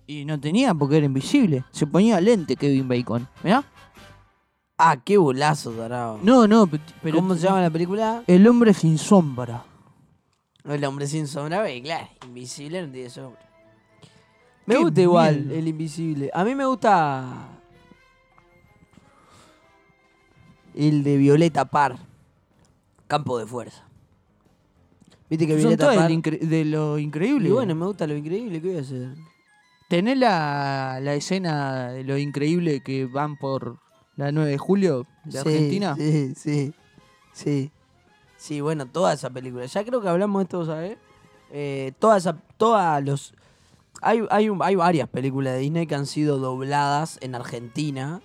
[0.07, 1.65] Y no tenía porque era invisible.
[1.73, 3.29] Se ponía lente Kevin Bacon.
[3.43, 3.65] Mirá.
[4.79, 6.19] Ah, qué bolazo, tarado.
[6.23, 7.17] No, no, pe- pero.
[7.17, 8.23] ¿Cómo se llama la película?
[8.27, 9.65] El hombre sin sombra.
[10.65, 12.09] El hombre sin sombra, ve, claro.
[12.27, 13.41] Invisible no tiene sombra.
[14.67, 15.59] Me Qué gusta igual miedo.
[15.59, 16.31] el invisible.
[16.35, 17.49] A mí me gusta.
[20.75, 21.97] El de Violeta Par.
[23.07, 23.83] Campo de fuerza.
[25.31, 26.39] Viste que Son Violeta todas Par.
[26.41, 27.49] de lo increíble.
[27.49, 28.61] Y bueno, me gusta lo increíble.
[28.61, 29.09] ¿Qué voy a hacer?
[29.89, 33.79] ¿Tenés la, la escena de lo increíble que van por
[34.17, 35.95] la 9 de julio de Sí, Argentina?
[35.97, 36.75] Sí, sí.
[37.33, 37.71] Sí.
[38.37, 39.65] Sí, bueno, toda esa película.
[39.67, 40.99] Ya creo que hablamos de esto, ¿sabes?
[41.53, 43.35] Eh, toda esa, todas los...
[44.03, 48.21] Hay, hay, un- hay varias películas de Disney que han sido dobladas en Argentina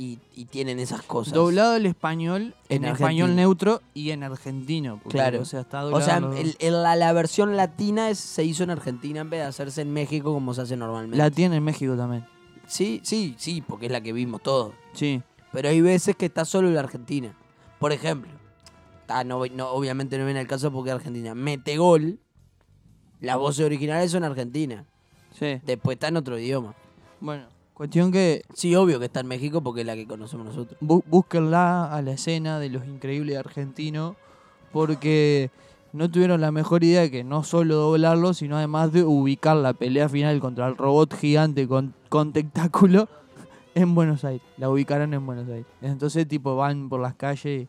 [0.00, 1.34] y, y tienen esas cosas.
[1.34, 5.00] Doblado el español, en, En español neutro y en argentino.
[5.02, 5.42] porque, Claro.
[5.42, 6.04] O sea, está O doblado.
[6.04, 6.40] sea, los dos.
[6.40, 9.82] el- el- la, la versión latina es- se hizo en Argentina en vez de hacerse
[9.82, 11.16] en México como se hace normalmente.
[11.18, 12.24] la tiene en México también.
[12.66, 14.72] Sí, sí, sí, porque es la que vimos todos.
[14.92, 15.20] Sí.
[15.52, 17.34] Pero hay veces que está solo la Argentina.
[17.80, 18.30] Por ejemplo,
[19.08, 21.34] ah, no, no, obviamente no viene el caso porque es Argentina.
[21.34, 22.18] Metegol,
[23.20, 24.84] las voces originales son argentinas.
[25.36, 25.60] Sí.
[25.64, 26.74] Después está en otro idioma.
[27.20, 27.46] Bueno,
[27.78, 30.78] cuestión que Sí, obvio que está en México porque es la que conocemos nosotros.
[30.82, 34.16] bú- búsquenla a la escena de los increíbles argentinos
[34.72, 35.50] porque
[35.92, 40.08] no tuvieron la mejor idea que no solo doblarlo, sino además de ubicar la pelea
[40.08, 43.08] final contra el robot gigante con, con tentáculo
[43.74, 44.46] en Buenos Aires.
[44.58, 45.66] La ubicaron en Buenos Aires.
[45.80, 47.68] Entonces, tipo, van por las calles y...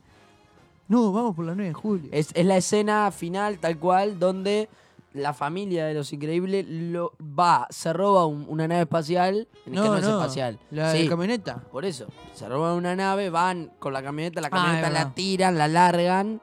[0.90, 2.10] No, vamos por la 9 de julio.
[2.12, 4.68] Es, es la escena final tal cual donde
[5.14, 9.48] la familia de los increíbles lo, va, se roba un- una nave espacial.
[9.66, 10.60] En que no es espacial.
[10.72, 11.58] La Sí, camioneta.
[11.72, 15.00] Por eso, se roban una nave, van con la camioneta, la Ah, es camioneta la
[15.00, 15.14] verdad.
[15.16, 16.42] tiran, la largan.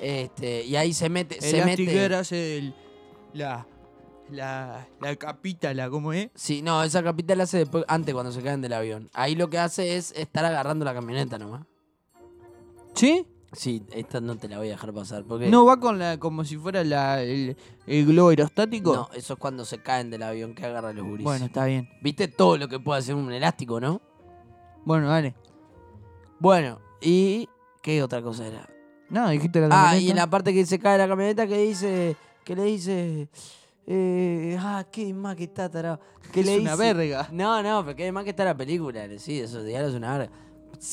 [0.00, 2.14] Este, y ahí se mete, se El mete.
[2.16, 2.74] Hace el-
[3.32, 3.66] la,
[4.30, 6.30] la, la capita, la, ¿cómo es?
[6.34, 9.08] Sí, no, esa capital la hace después, antes cuando se caen del avión.
[9.14, 11.64] Ahí lo que hace es estar agarrando la camioneta nomás.
[12.94, 13.26] ¿Sí?
[13.54, 15.24] Sí, esta no te la voy a dejar pasar.
[15.24, 18.94] Porque ¿No va con la como si fuera la, el, el globo aerostático?
[18.94, 21.24] No, eso es cuando se caen del avión que agarra los gurises.
[21.24, 21.88] Bueno, está bien.
[22.02, 24.00] ¿Viste todo lo que puede hacer un elástico, no?
[24.84, 25.34] Bueno, dale.
[26.38, 27.48] Bueno, y.
[27.82, 28.68] ¿Qué otra cosa era?
[29.10, 29.98] No, dijiste la Ah, camioneta.
[30.00, 32.16] y en la parte que se cae la camioneta que dice.
[32.44, 33.28] Que le dice.
[33.86, 36.00] Eh, ah, qué más que está tarado.
[36.32, 37.28] Que es le una dice- verga.
[37.30, 39.06] No, no, pero qué más que está la película.
[39.18, 40.32] Sí, esos diálogos es una verga.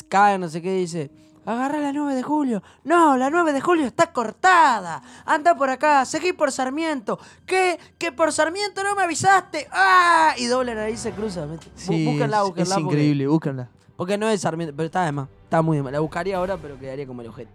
[0.08, 1.10] Cae, no sé qué, dice.
[1.44, 2.62] Agarra la 9 de julio.
[2.84, 5.02] No, la 9 de julio está cortada.
[5.26, 7.18] Anda por acá, seguí por Sarmiento.
[7.46, 7.78] ¿Qué?
[7.98, 9.66] ¿Que por Sarmiento no me avisaste?
[9.72, 10.34] ¡Ah!
[10.38, 11.46] Y doble nariz se cruza.
[11.74, 12.62] Sí, búsquenla, búsquenla.
[12.76, 13.68] Es porque- increíble, búsquenla.
[13.96, 15.28] porque no es Sarmiento, pero está de más.
[15.44, 15.92] Está muy de más.
[15.92, 17.50] La buscaría ahora, pero quedaría como el ojete.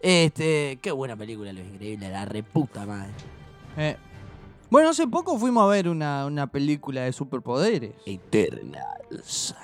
[0.00, 3.10] Este, qué buena película, Los Increíbles, la reputa madre.
[3.76, 3.96] Eh,
[4.70, 7.92] Bueno, hace poco fuimos a ver una, una película de superpoderes.
[8.06, 9.54] Eternals.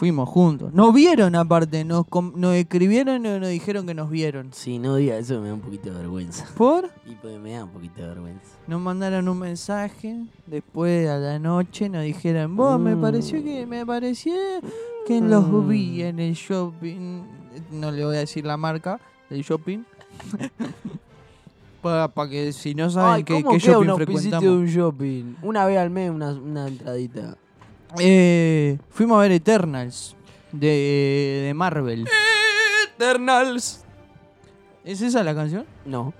[0.00, 0.72] Fuimos juntos.
[0.72, 4.50] Nos vieron aparte, nos, com- nos escribieron y nos dijeron que nos vieron.
[4.54, 6.46] Si no diga eso me da un poquito de vergüenza.
[6.56, 6.88] ¿Por?
[7.06, 8.46] Y pues me da un poquito de vergüenza.
[8.66, 13.00] Nos mandaron un mensaje, después a la noche nos dijeron, vos me Mm.
[13.02, 14.32] pareció que me pareció
[15.06, 15.68] que los Mm.
[15.68, 17.22] vi en el shopping,
[17.72, 19.80] no le voy a decir la marca del shopping.
[21.82, 24.56] Para que si no saben Ay, qué, ¿cómo qué queda shopping un auspicito de frecuentamos.
[24.60, 25.34] un shopping?
[25.42, 27.36] Una vez al mes una, una entradita.
[27.98, 30.16] Eh, fuimos a ver Eternals
[30.52, 32.06] de, de Marvel.
[32.94, 33.84] Eternals.
[34.84, 35.66] ¿Es esa la canción?
[35.84, 36.12] No.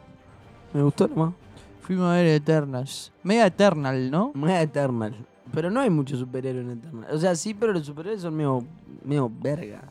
[0.73, 1.35] Me gustó nomás.
[1.83, 3.13] Fuimos a ver Eternals.
[3.23, 4.33] Mega Eternal, ¿no?
[4.35, 5.15] Mega Eternal.
[5.53, 7.11] Pero no hay muchos superhéroes en Eternal.
[7.13, 8.65] O sea, sí, pero los superhéroes son medio,
[9.05, 9.83] medio verga.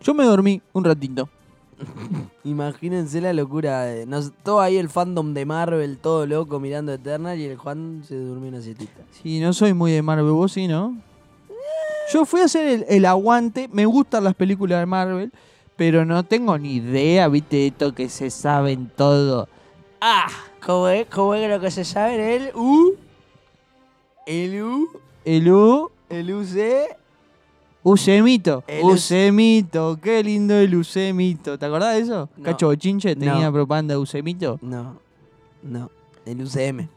[0.00, 1.28] Yo me dormí un ratito.
[2.44, 4.06] Imagínense la locura de.
[4.06, 8.16] Nos, todo ahí el fandom de Marvel, todo loco mirando Eternal y el Juan se
[8.16, 9.02] durmió una siestita.
[9.22, 10.96] Sí, no soy muy de Marvel, vos sí, ¿no?
[12.12, 15.32] Yo fui a hacer el, el aguante, me gustan las películas de Marvel,
[15.76, 19.48] pero no tengo ni idea, viste, esto que se saben todo.
[20.00, 20.28] ¡Ah!
[20.64, 21.06] ¿Cómo es?
[21.06, 22.36] ¿Cómo es lo que se sabe?
[22.36, 22.96] El U.
[24.26, 24.88] El U.
[25.24, 26.96] El U, El UC.
[27.82, 31.58] Usemito, El Us- Usemito, qué lindo el Usemito.
[31.58, 32.28] ¿Te acordás de eso?
[32.36, 32.42] No.
[32.44, 33.52] Cacho Bochinche tenía No.
[33.52, 34.58] propaganda de Usemito.
[34.62, 34.96] No.
[35.62, 35.90] No.
[36.26, 36.88] El UCM.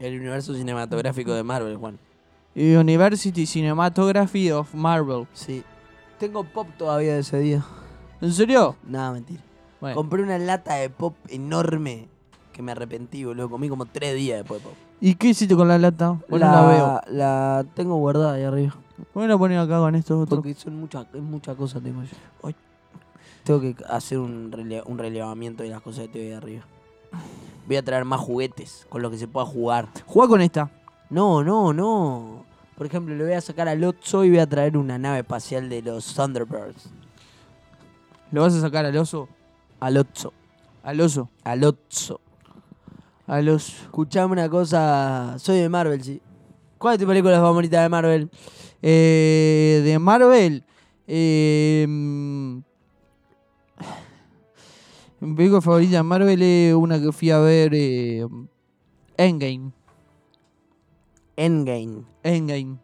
[0.00, 1.98] El universo cinematográfico de Marvel, Juan.
[2.54, 5.26] University Cinematography of Marvel.
[5.32, 5.62] Sí.
[6.18, 7.64] Tengo pop todavía de ese día.
[8.20, 8.76] ¿En serio?
[8.86, 9.40] Nada, mentira.
[9.80, 9.96] Bueno.
[9.96, 12.08] Compré una lata de pop enorme
[12.52, 13.48] que me arrepentí, boludo.
[13.50, 14.76] Comí como tres días después de pop.
[15.00, 16.18] ¿Y qué hiciste con la lata?
[16.28, 17.00] Bueno, la, veo.
[17.08, 18.76] La tengo guardada ahí arriba.
[19.12, 20.38] Voy a poner acá con estos otros.
[20.38, 22.16] Porque son muchas mucha cosas tengo yo.
[22.42, 22.54] Ay.
[23.42, 26.64] Tengo que hacer un, rele- un relevamiento de las cosas que tengo ahí arriba.
[27.66, 29.88] Voy a traer más juguetes con los que se pueda jugar.
[30.06, 30.70] Juega con esta.
[31.10, 32.44] No, no, no.
[32.76, 35.68] Por ejemplo, le voy a sacar al Otso y voy a traer una nave espacial
[35.68, 36.90] de los Thunderbirds.
[38.32, 39.28] ¿Lo vas a sacar al oso?
[39.80, 40.32] Al Otso.
[40.82, 41.28] Al oso.
[41.44, 42.20] Al Otso.
[43.26, 43.72] Al oso.
[43.84, 45.34] Escuchame una cosa.
[45.38, 46.20] Soy de Marvel, sí.
[46.78, 48.30] ¿Cuál es tu película favorita de Marvel?
[48.86, 50.62] Eh, de Marvel.
[51.06, 52.62] Eh, mi
[55.34, 57.72] película favorita de Marvel es una que fui a ver.
[57.74, 58.26] eh,
[59.16, 59.72] Endgame.
[61.34, 62.02] Endgame.
[62.22, 62.76] Endgame.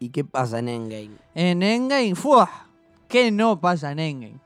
[0.00, 1.18] ¿Y qué pasa en Endgame?
[1.36, 2.66] En Endgame, ¡fua!
[3.06, 4.40] ¿Qué no pasa en Endgame?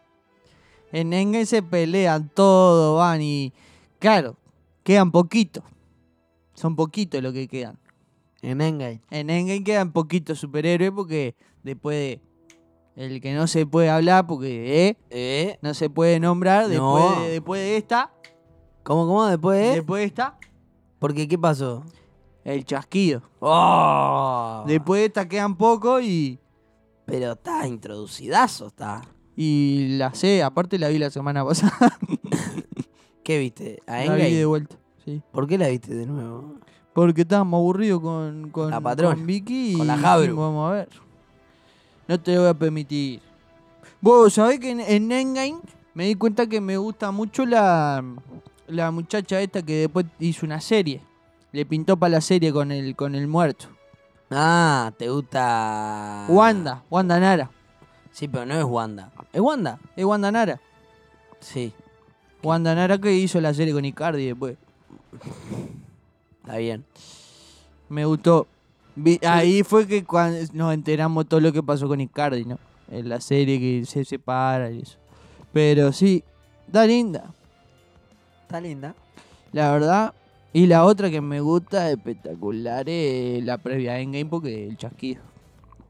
[0.93, 3.55] En Endgame se pelean todo, van y.
[3.99, 4.37] Claro,
[4.85, 5.65] quedan poquitos.
[6.53, 7.79] Son poquitos los que quedan.
[8.43, 9.03] En Endgame.
[9.11, 12.23] En Endgame quedan poquitos superhéroes porque después de.
[12.97, 14.97] El que no se puede hablar porque, ¿eh?
[15.11, 15.59] ¿Eh?
[15.63, 18.13] No se puede nombrar después, de, después de esta.
[18.83, 19.27] ¿Cómo, cómo?
[19.27, 19.75] ¿Después de?
[19.77, 20.39] Después de esta.
[20.99, 21.85] Porque, ¿qué pasó?
[22.45, 23.23] El chasquido.
[23.39, 24.65] ¡Oh!
[24.67, 26.41] Después de esta quedan pocos y.
[27.05, 29.03] Pero está introducidazo, está.
[29.37, 31.97] Y la sé, aparte la vi la semana pasada.
[33.23, 33.81] ¿Qué viste?
[33.87, 34.77] ¿A la vi de vuelta.
[35.05, 35.23] Sí.
[35.31, 36.57] ¿Por qué la viste de nuevo?
[36.99, 40.35] Porque estábamos aburridos con, con, La patrona, con Vicky con y la Jabru.
[40.35, 40.89] vamos a ver.
[42.09, 43.21] No te lo voy a permitir.
[44.01, 45.61] Vos sabés que en, en Endgame
[45.95, 48.03] me di cuenta que me gusta mucho la,
[48.67, 51.01] la muchacha esta que después hizo una serie.
[51.53, 53.67] Le pintó para la serie con el, con el muerto.
[54.33, 56.27] Ah, ¿te gusta...?
[56.29, 57.49] Wanda, Wanda Nara.
[58.11, 59.13] Sí, pero no es Wanda.
[59.33, 59.79] ¿Es Wanda?
[59.95, 60.61] Es Wanda Nara.
[61.39, 61.73] Sí,
[62.43, 64.57] Wanda Nara que hizo la serie con Icardi después.
[66.49, 66.85] Está bien.
[67.89, 68.47] Me gustó.
[68.97, 72.59] Vi- ahí fue que cuando nos enteramos todo lo que pasó con Icardi, ¿no?
[72.91, 74.97] En la serie que se separa y eso.
[75.53, 76.25] Pero sí,
[76.67, 77.33] está linda,
[78.43, 78.95] Está linda.
[79.53, 80.15] la verdad.
[80.53, 85.23] Y la otra que me gusta espectacular es la previa a Endgame porque el chasquido.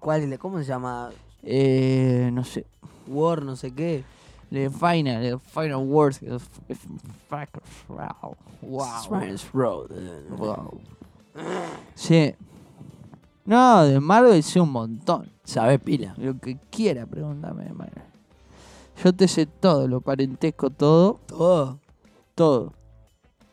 [0.00, 0.38] ¿Cuál es?
[0.38, 1.10] ¿Cómo se llama?
[1.44, 2.66] Eh, no sé.
[3.06, 4.04] War, no sé qué.
[4.50, 6.20] The final, the final words.
[7.88, 8.36] Wow.
[9.52, 9.90] Road.
[10.30, 10.80] Wow.
[11.94, 12.34] Sí.
[13.44, 15.30] No, de Marvel sé un montón.
[15.44, 16.14] ¿Sabes pila?
[16.16, 18.02] Lo que quiera, pregúntame de Marvel.
[19.02, 21.78] Yo te sé todo, lo parentesco todo, Todo.
[22.34, 22.72] todo.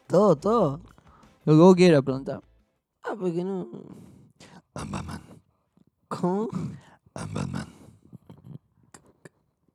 [0.08, 0.80] Todo, todo.
[1.46, 2.42] Lo que vos quieras preguntar.
[3.04, 3.68] Ah, porque no.
[6.08, 6.50] ¿Cómo?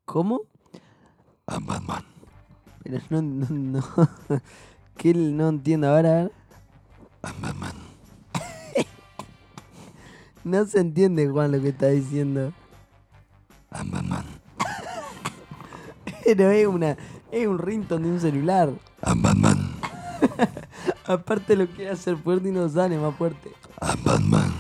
[0.04, 0.40] ¿Cómo?
[2.90, 3.84] Pero no, no, no.
[4.96, 5.88] ¿Qué no entiendo?
[5.88, 6.32] A ver, a ver.
[10.42, 12.52] No se entiende, Juan, lo que está diciendo.
[16.24, 16.96] Pero es una.
[17.30, 18.70] Es un ringtone de un celular.
[21.06, 23.52] Aparte lo quiere hacer fuerte y no sale más fuerte.
[24.04, 24.52] Batman.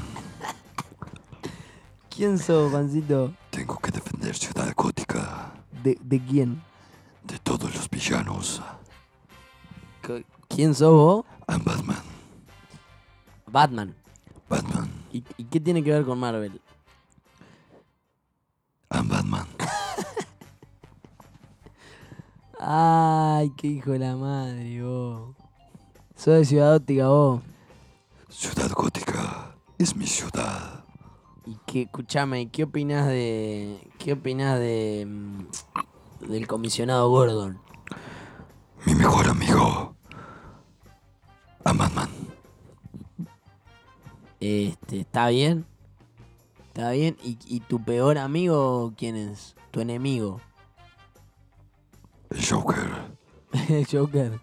[2.08, 3.32] ¿Quién sos, pancito?
[3.50, 6.62] Tengo que defender Ciudad Gótica ¿De, de quién?
[10.50, 11.24] ¿Quién sos vos?
[11.48, 12.02] I'm Batman.
[13.46, 13.94] Batman.
[14.48, 14.90] Batman.
[15.12, 16.60] ¿Y, y qué tiene que ver con Marvel?
[18.90, 19.46] I'm Batman.
[22.58, 25.36] Ay, qué hijo de la madre, vos.
[26.16, 27.40] Sos de Ciudad Óptica, vos.
[28.28, 30.84] Ciudad Gótica es mi ciudad.
[31.46, 33.88] Y qué, escuchame, ¿y qué opinás de.
[33.98, 35.06] ¿Qué opinás de.
[35.08, 37.58] mm, del comisionado Gordon?
[38.84, 39.89] Mi mejor amigo.
[41.64, 42.08] I'm Batman.
[44.40, 45.66] Este, ¿está bien?
[46.68, 47.16] ¿Está bien?
[47.22, 49.54] ¿Y, y tu peor amigo quién es?
[49.70, 50.40] Tu enemigo.
[52.30, 52.88] El Joker.
[53.68, 54.40] El Joker.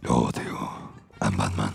[0.00, 0.58] Lo odio.
[1.20, 1.72] I'm Batman.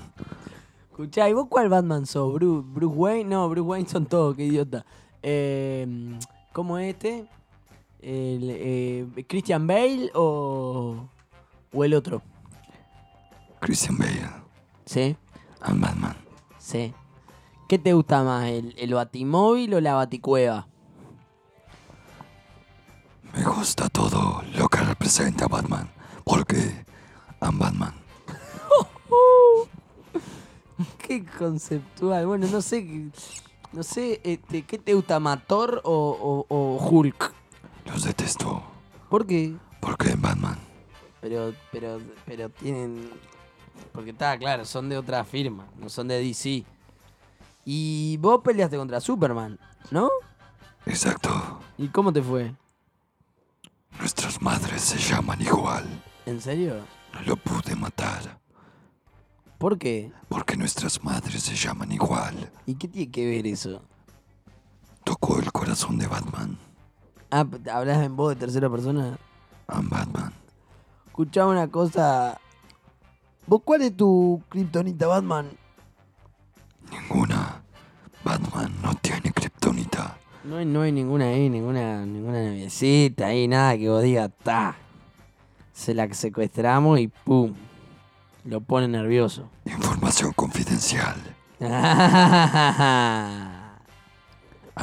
[0.89, 2.33] Escuchá, ¿y vos cuál Batman sos?
[2.33, 3.29] ¿Bruce, Bruce Wayne?
[3.29, 4.83] No, Bruce Wayne son todos, qué idiota.
[5.21, 6.17] Eh,
[6.53, 7.29] ¿Cómo es este?
[8.01, 11.07] El, eh, ¿Christian Bale o,
[11.71, 12.21] o el otro?
[13.59, 14.46] Christian Bale.
[14.87, 15.15] Sí,
[15.67, 16.15] I'm Batman.
[16.57, 16.93] sí.
[17.67, 20.67] ¿Qué te gusta más, el, el batimóvil o la baticueva?
[23.33, 25.89] Me gusta todo lo que representa a Batman.
[26.23, 26.85] Porque
[27.41, 27.93] I'm Batman.
[30.99, 32.25] Qué conceptual.
[32.25, 33.09] Bueno, no sé,
[33.73, 37.33] no sé, este, ¿qué te gusta más, Thor o, o- o Hulk?
[37.85, 38.63] Los detesto.
[39.09, 39.55] ¿Por qué?
[39.81, 40.57] Porque I'm Batman.
[41.19, 43.09] Pero, pero, pero tienen.
[43.91, 46.63] Porque está claro, son de otra firma, no son de DC.
[47.65, 49.59] Y vos peleaste contra Superman,
[49.91, 50.09] ¿no?
[50.85, 51.59] Exacto.
[51.77, 52.53] ¿Y cómo te fue?
[53.99, 55.85] Nuestras madres se llaman igual.
[56.25, 56.75] ¿En serio?
[57.13, 58.39] No lo pude matar.
[59.57, 60.11] ¿Por qué?
[60.29, 62.51] Porque nuestras madres se llaman igual.
[62.65, 63.81] ¿Y qué tiene que ver eso?
[65.03, 66.57] Tocó el corazón de Batman.
[67.31, 69.17] Ah, ¿hablas en voz de tercera persona?
[69.67, 70.33] I'm Batman.
[71.07, 72.39] Escuchame una cosa.
[73.47, 75.49] ¿Vos cuál es tu kriptonita, Batman?
[76.91, 77.63] Ninguna.
[78.21, 80.17] Batman no tiene kriptonita.
[80.43, 84.75] No hay, no hay ninguna ahí, ninguna, ninguna noviecita ahí, nada que vos digas, ta.
[85.71, 87.53] Se la secuestramos y pum.
[88.43, 89.49] Lo pone nervioso.
[89.65, 91.15] Información confidencial.
[91.59, 91.71] I'm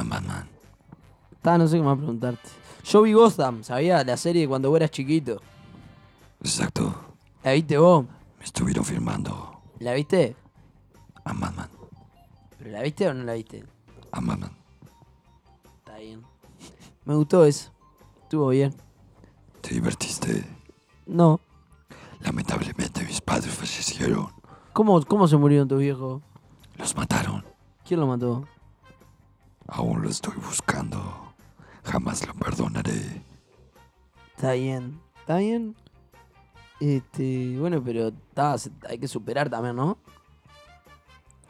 [0.09, 0.48] Batman.
[1.42, 2.48] Ta, no sé qué más preguntarte.
[2.85, 4.03] Yo vi Gotham, ¿sabía?
[4.05, 5.42] La serie cuando vos eras chiquito.
[6.40, 6.94] Exacto.
[7.42, 8.07] ¿La viste vos?
[8.44, 9.59] Me estuvieron filmando.
[9.78, 10.37] ¿La viste?
[11.24, 11.70] I'm Batman.
[12.59, 13.64] ¿Pero la viste o no la viste?
[14.12, 14.54] I'm Batman.
[15.78, 16.22] Está bien.
[17.07, 17.72] Me gustó eso.
[18.20, 18.74] Estuvo bien.
[19.62, 20.44] ¿Te divertiste?
[21.07, 21.40] No.
[22.20, 24.28] Lamentablemente mis padres fallecieron.
[24.74, 26.20] ¿Cómo, cómo se murieron tus viejos?
[26.76, 27.46] Los mataron.
[27.83, 28.46] ¿Quién lo mató?
[29.68, 31.33] Aún lo estoy buscando.
[31.83, 33.22] Jamás lo perdonaré.
[34.37, 35.00] Está bien.
[35.20, 35.74] ¿Está bien?
[36.84, 39.96] Este, bueno, pero ta, hay que superar también, ¿no?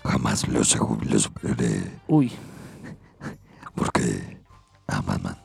[0.04, 1.98] Jamás lo, lo superaré.
[2.06, 2.30] Uy,
[3.74, 4.38] Porque...
[4.86, 5.36] I'm Batman.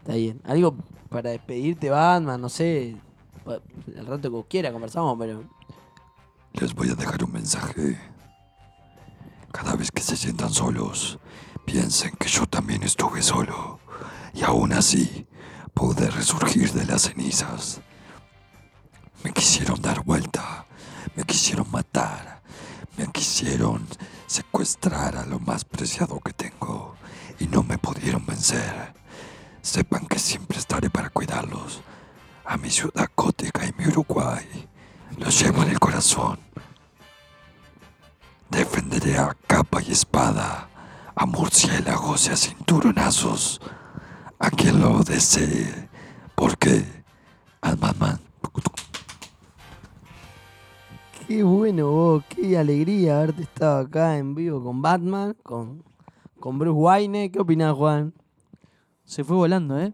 [0.00, 0.42] está bien.
[0.44, 0.76] Algo
[1.08, 2.94] para despedirte, Batman, no sé.
[3.86, 5.44] El rato que vos quieras conversamos, pero.
[6.52, 7.98] Les voy a dejar un mensaje.
[9.50, 11.18] Cada vez que se sientan solos,
[11.64, 13.78] piensen que yo también estuve solo.
[14.34, 15.26] Y aún así,
[15.72, 17.80] pude resurgir de las cenizas.
[19.22, 20.66] Me quisieron dar vuelta,
[21.14, 22.40] me quisieron matar,
[22.96, 23.86] me quisieron
[24.26, 26.94] secuestrar a lo más preciado que tengo
[27.38, 28.94] y no me pudieron vencer.
[29.60, 31.82] Sepan que siempre estaré para cuidarlos.
[32.46, 34.68] A mi ciudad gótica y mi Uruguay.
[35.18, 36.38] Los llevo en el corazón.
[38.48, 40.68] Defenderé a capa y espada,
[41.14, 43.60] a murciélagos y a cinturonazos,
[44.38, 45.88] a quien lo desee,
[46.34, 47.04] porque
[47.60, 48.18] al Batman
[51.30, 55.84] Qué bueno vos, qué alegría haberte estado acá en vivo con Batman, con,
[56.40, 57.30] con Bruce Wayne.
[57.30, 58.12] ¿Qué opinás, Juan?
[59.04, 59.92] Se fue volando, ¿eh?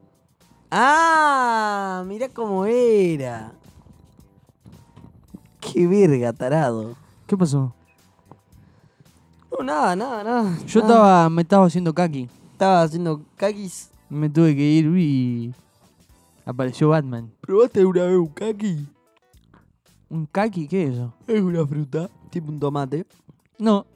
[0.71, 2.03] ¡Ah!
[2.07, 3.53] Mirá cómo era.
[5.61, 6.97] Qué verga, tarado.
[7.27, 7.75] ¿Qué pasó?
[9.53, 10.59] No, nada, nada, nada.
[10.67, 10.95] Yo nada.
[10.95, 12.31] estaba, me estaba haciendo kaki.
[12.53, 13.91] Estaba haciendo kakis.
[14.09, 15.55] Me tuve que ir y
[16.47, 17.31] apareció Batman.
[17.43, 18.96] ¿Probaste alguna vez un kaki?
[20.09, 20.69] ¿Un kaki?
[20.69, 21.15] ¿Qué es eso?
[21.27, 23.07] Es una fruta, tipo un tomate.
[23.59, 23.87] No,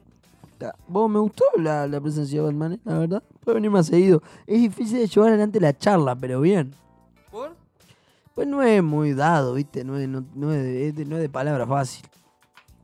[0.87, 3.23] Vos me gustó la, la presencia de Batman, eh, la verdad.
[3.43, 4.21] Puede venir más seguido.
[4.45, 6.75] Es difícil de llevar adelante la charla, pero bien.
[7.31, 7.55] ¿Por?
[8.35, 9.83] Pues no es muy dado, ¿viste?
[9.83, 12.05] No es, no, no es, de, es de- no es de palabra fácil.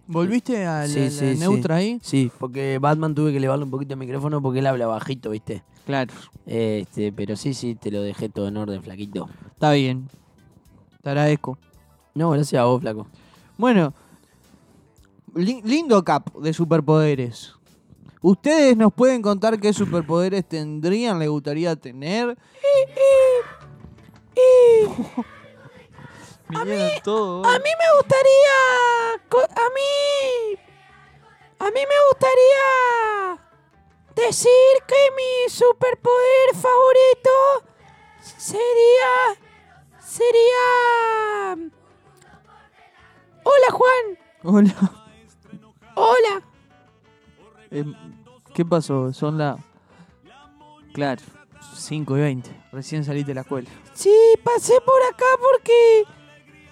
[0.08, 1.40] ¿Volviste a la, Sí, la sí, sí.
[1.40, 2.00] neutra ahí?
[2.02, 5.64] Sí, porque Batman tuve que elevarle un poquito el micrófono porque él habla bajito, ¿viste?
[5.86, 6.12] Claro.
[6.48, 9.30] Este, pero sí, sí, te lo dejé todo en orden, flaquito.
[9.52, 10.08] Está bien.
[11.04, 11.60] Te agradezco.
[12.18, 13.06] No, gracias a vos, flaco.
[13.58, 13.94] Bueno,
[15.36, 17.54] li- lindo cap de superpoderes.
[18.22, 22.36] ¿Ustedes nos pueden contar qué superpoderes tendrían, les gustaría tener?
[26.50, 27.46] Vinieron todos.
[27.46, 29.22] A mí me gustaría.
[29.30, 30.58] co- A mí.
[31.60, 33.44] A mí me gustaría.
[34.16, 34.50] Decir
[34.88, 37.30] que mi superpoder favorito
[38.38, 39.38] sería.
[40.00, 41.56] Sería.
[43.48, 44.18] Hola, Juan.
[44.44, 44.76] Hola.
[45.96, 46.42] Hola.
[47.72, 47.94] Em,
[48.54, 49.14] ¿Qué pasó?
[49.14, 49.58] Son las...
[50.94, 51.22] Claro,
[51.76, 52.64] 5 y 20.
[52.74, 53.70] Recién saliste de la escuela.
[53.94, 56.04] Sí, pasé por acá porque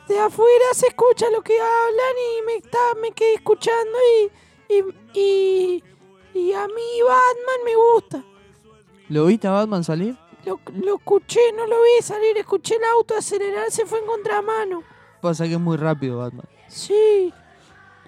[0.09, 3.97] de afuera se escucha lo que hablan y me, está, me quedé escuchando
[4.69, 5.83] y, y, y,
[6.33, 8.23] y a mí Batman me gusta.
[9.09, 10.17] ¿Lo viste a Batman salir?
[10.45, 14.83] Lo, lo escuché, no lo vi salir, escuché el auto acelerar, se fue en contramano.
[15.21, 16.47] Pasa que es muy rápido Batman.
[16.67, 17.33] Sí,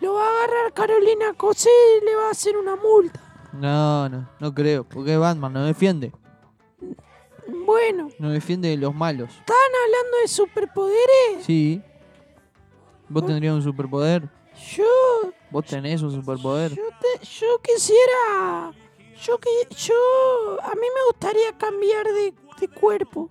[0.01, 1.69] lo va a agarrar Carolina Cosé
[2.01, 3.21] y le va a hacer una multa.
[3.53, 4.83] No, no, no creo.
[4.83, 6.11] Porque Batman no defiende.
[7.65, 9.29] Bueno, No defiende de los malos.
[9.29, 9.55] ¿están
[9.85, 11.45] hablando de superpoderes?
[11.45, 11.81] Sí.
[13.09, 14.29] ¿Vos tendrías un superpoder?
[14.75, 14.83] Yo
[15.49, 16.71] ¿Vos tenés un superpoder?
[16.75, 18.71] Yo, te- yo quisiera.
[19.21, 19.93] Yo que yo.
[20.61, 23.29] A mí me gustaría cambiar de, de cuerpo.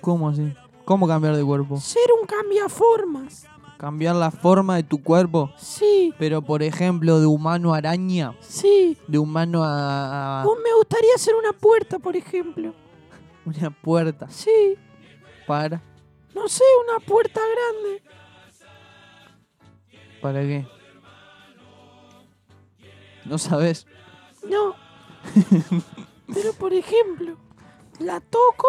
[0.00, 0.54] ¿Cómo así?
[0.84, 1.76] ¿Cómo cambiar de cuerpo?
[1.78, 3.45] Ser un cambiaformas.
[3.76, 5.52] Cambiar la forma de tu cuerpo.
[5.56, 8.34] Sí, Pero por ejemplo, de humano a araña.
[8.40, 8.96] sí.
[9.06, 12.74] De humano a, me gustaría hacer una puerta, por ejemplo.
[13.44, 14.28] una puerta.
[14.30, 14.76] Sí.
[15.46, 15.82] ¿Para?
[16.34, 18.02] No sé, una puerta grande.
[20.22, 20.66] ¿Para qué?
[23.24, 23.86] No sabes.
[24.48, 24.74] No.
[26.34, 27.36] Pero por ejemplo,
[27.98, 28.68] la toco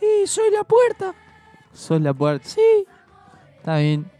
[0.00, 1.14] y soy la puerta.
[1.72, 2.48] Sos la puerta.
[2.48, 2.86] Sí.
[3.58, 4.10] Está bien.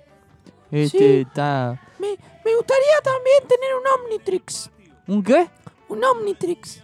[0.71, 1.81] Este está.
[1.99, 4.71] Me, me gustaría también tener un Omnitrix.
[5.07, 5.51] ¿Un qué?
[5.89, 6.83] Un Omnitrix.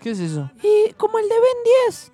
[0.00, 0.50] ¿Qué es eso?
[0.62, 2.12] Y como el de Ben 10.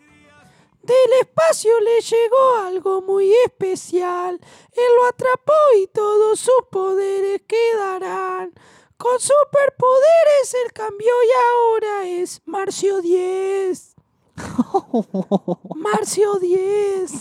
[0.82, 4.38] Del espacio le llegó algo muy especial.
[4.72, 5.52] Él lo atrapó
[5.82, 8.52] y todos sus poderes quedarán.
[8.98, 13.96] Con superpoderes él cambió y ahora es Marcio 10.
[15.74, 17.12] Marcio 10.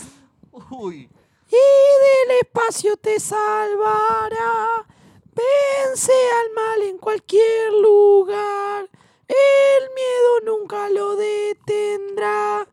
[0.70, 1.08] Uy.
[1.56, 4.86] Y del espacio te salvará.
[5.34, 8.88] Vence al mal en cualquier lugar.
[9.28, 12.66] El miedo nunca lo detendrá.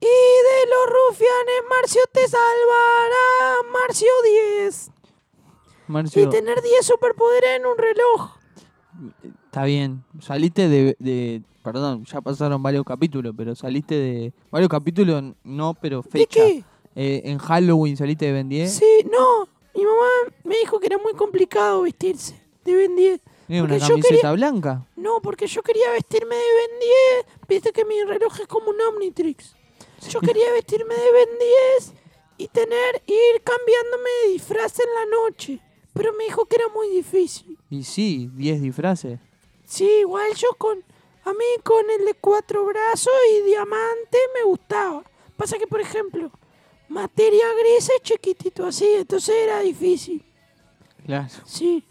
[0.00, 3.70] Y de los rufianes Marcio te salvará.
[3.72, 4.08] Marcio
[4.62, 4.90] 10.
[5.88, 8.30] Marcio, Y tener 10 superpoderes en un reloj.
[9.46, 10.04] está bien.
[10.20, 14.32] Saliste de, de- Perdón, ya pasaron varios capítulos, pero saliste de.
[14.50, 16.40] Varios capítulos, no, pero ¿De fecha.
[16.40, 16.64] qué?
[17.02, 18.70] Eh, en Halloween saliste de Ben 10.
[18.74, 19.48] Sí, no.
[19.74, 22.34] Mi mamá me dijo que era muy complicado vestirse
[22.64, 23.20] de Ben 10.
[23.48, 24.86] Era una porque camiseta quería- blanca.
[24.96, 26.78] No, porque yo quería vestirme de Ben
[27.24, 27.26] 10.
[27.48, 29.56] Viste que mi reloj es como un Omnitrix.
[30.10, 31.28] Yo quería vestirme de Ben
[31.78, 31.92] 10
[32.36, 35.58] y tener, ir cambiándome de disfraz en la noche.
[35.94, 37.56] Pero me dijo que era muy difícil.
[37.70, 39.18] Y sí, 10 disfraces.
[39.64, 40.84] Sí, igual yo con.
[41.24, 45.02] A mí con el de cuatro brazos y diamante me gustaba.
[45.36, 46.30] Pasa que, por ejemplo,
[46.90, 50.24] materia gris es chiquitito así, entonces era difícil.
[51.06, 51.28] Claro.
[51.46, 51.82] Sí.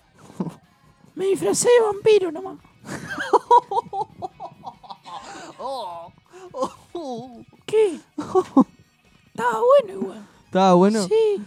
[1.16, 2.58] Me disfracé de vampiro nomás.
[7.66, 8.00] ¿Qué?
[9.28, 10.28] Estaba bueno igual.
[10.46, 11.42] Estaba bueno Sí.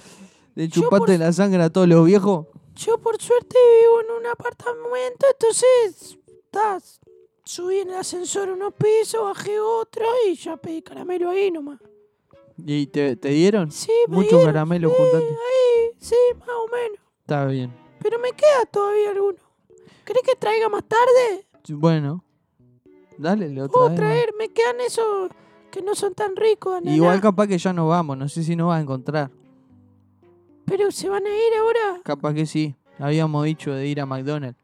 [0.54, 2.46] de por- la sangre a todos los viejos.
[2.76, 6.18] Yo por suerte vivo en un apartamento, entonces
[6.50, 7.00] tas,
[7.44, 11.78] subí en el ascensor unos pisos, bajé otro y ya pedí caramelo ahí nomás.
[12.66, 13.70] ¿Y te, te dieron?
[13.70, 15.26] Sí, me Muchos dieron, caramelos sí, juntaste.
[15.28, 16.98] Ahí, sí, más o menos.
[17.20, 17.72] Está bien.
[18.00, 19.38] Pero me queda todavía alguno.
[20.04, 21.46] ¿Crees que traiga más tarde?
[21.70, 22.24] Bueno.
[23.18, 25.30] Dale, le otra Puedo traer, me quedan esos
[25.70, 26.80] que no son tan ricos.
[26.84, 29.30] Igual capaz que ya no vamos, no sé si nos vas a encontrar.
[30.64, 32.00] Pero se van a ir ahora.
[32.04, 32.74] Capaz que sí.
[32.98, 34.58] Habíamos dicho de ir a McDonald's.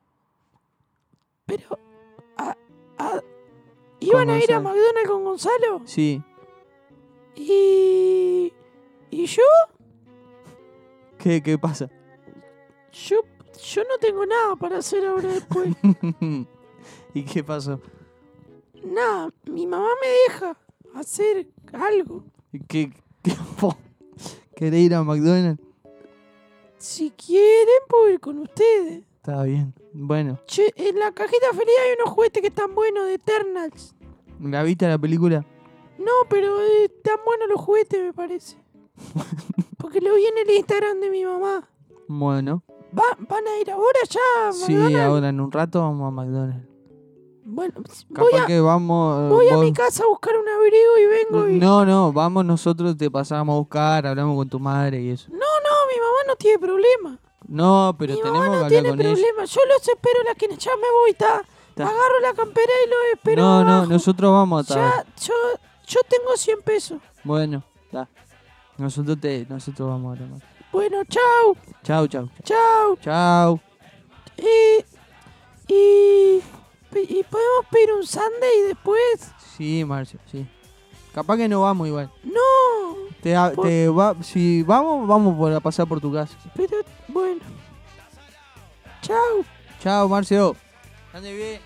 [1.47, 1.79] Pero.
[2.37, 2.57] a-
[2.99, 3.23] a-
[4.01, 4.61] ¿Iban a ir a.
[4.61, 5.83] McDonald's con Gonzalo?
[5.85, 6.23] Sí.
[7.39, 8.53] Y.
[9.11, 9.43] ¿Y yo?
[11.19, 11.89] ¿Qué, qué pasa?
[12.93, 13.21] Yo.
[13.61, 15.71] Yo no tengo nada para hacer ahora después.
[17.15, 17.81] ¿Y qué pasó?
[18.85, 20.57] nada, mi mamá me deja
[20.95, 22.25] hacer algo.
[22.69, 23.33] ¿Qué, qué,
[24.57, 25.61] ¿Querés ir a McDonald's?
[26.79, 29.03] Si quieren, puedo ir con ustedes.
[29.17, 29.75] Está bien.
[29.93, 33.95] Bueno, Che, en la cajita feliz hay unos juguetes que están buenos de Eternals.
[34.41, 35.45] ¿la viste la película?
[35.99, 38.57] No, pero eh, están buenos los juguetes, me parece.
[39.79, 41.69] Porque lo vi en el Instagram de mi mamá.
[42.09, 42.63] Bueno.
[42.97, 44.49] Va- ¿Van a ir ahora ya?
[44.49, 45.01] a Sí, McDonald's?
[45.01, 46.67] ahora en un rato vamos a McDonald's.
[47.51, 47.75] Bueno,
[48.09, 49.31] voy, Capaz a, que vamos...
[49.31, 51.59] voy a vos- mi casa a buscar un abrigo y vengo y...
[51.59, 55.29] No, no, vamos nosotros, te pasamos a buscar, hablamos con tu madre y eso.
[55.31, 55.41] No, no,
[55.95, 57.19] mi mamá no tiene problema.
[57.47, 59.13] No, pero mi tenemos mamá que no hablar tiene con ella.
[59.15, 59.45] problema.
[59.47, 60.55] Yo los espero la esquina.
[60.57, 61.43] Ya me voy, está.
[61.75, 61.85] Ta.
[61.85, 63.93] Agarro la campera y los espero no, no, abajo.
[63.93, 65.07] nosotros vamos a estar.
[65.07, 65.35] Ya, yo,
[65.89, 67.01] yo tengo 100 pesos.
[67.25, 68.09] Bueno, está.
[68.77, 70.41] Nosotros te, nosotros vamos a tomar.
[70.71, 72.45] Bueno, chau, Chau, chau, chau.
[72.45, 72.97] chau.
[73.01, 73.61] Chau.
[74.37, 74.85] Y,
[75.73, 76.43] y,
[76.93, 79.33] y podemos pedir un sundae después.
[79.57, 80.47] Sí, Marcio, sí.
[81.13, 82.11] Capaz que no vamos igual.
[82.23, 86.37] No, Te, Por- te va, si vamos, vamos a pasar por tu casa.
[86.55, 86.77] pero
[87.09, 87.41] bueno.
[89.03, 89.45] Chau.
[89.81, 90.55] Chao, Marcio.
[91.13, 91.61] Ande bien.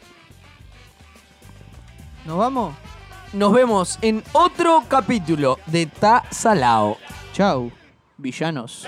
[2.24, 2.74] ¿Nos vamos?
[3.32, 6.98] Nos vemos en otro capítulo de Ta Salao.
[7.32, 7.72] Chau,
[8.18, 8.86] villanos.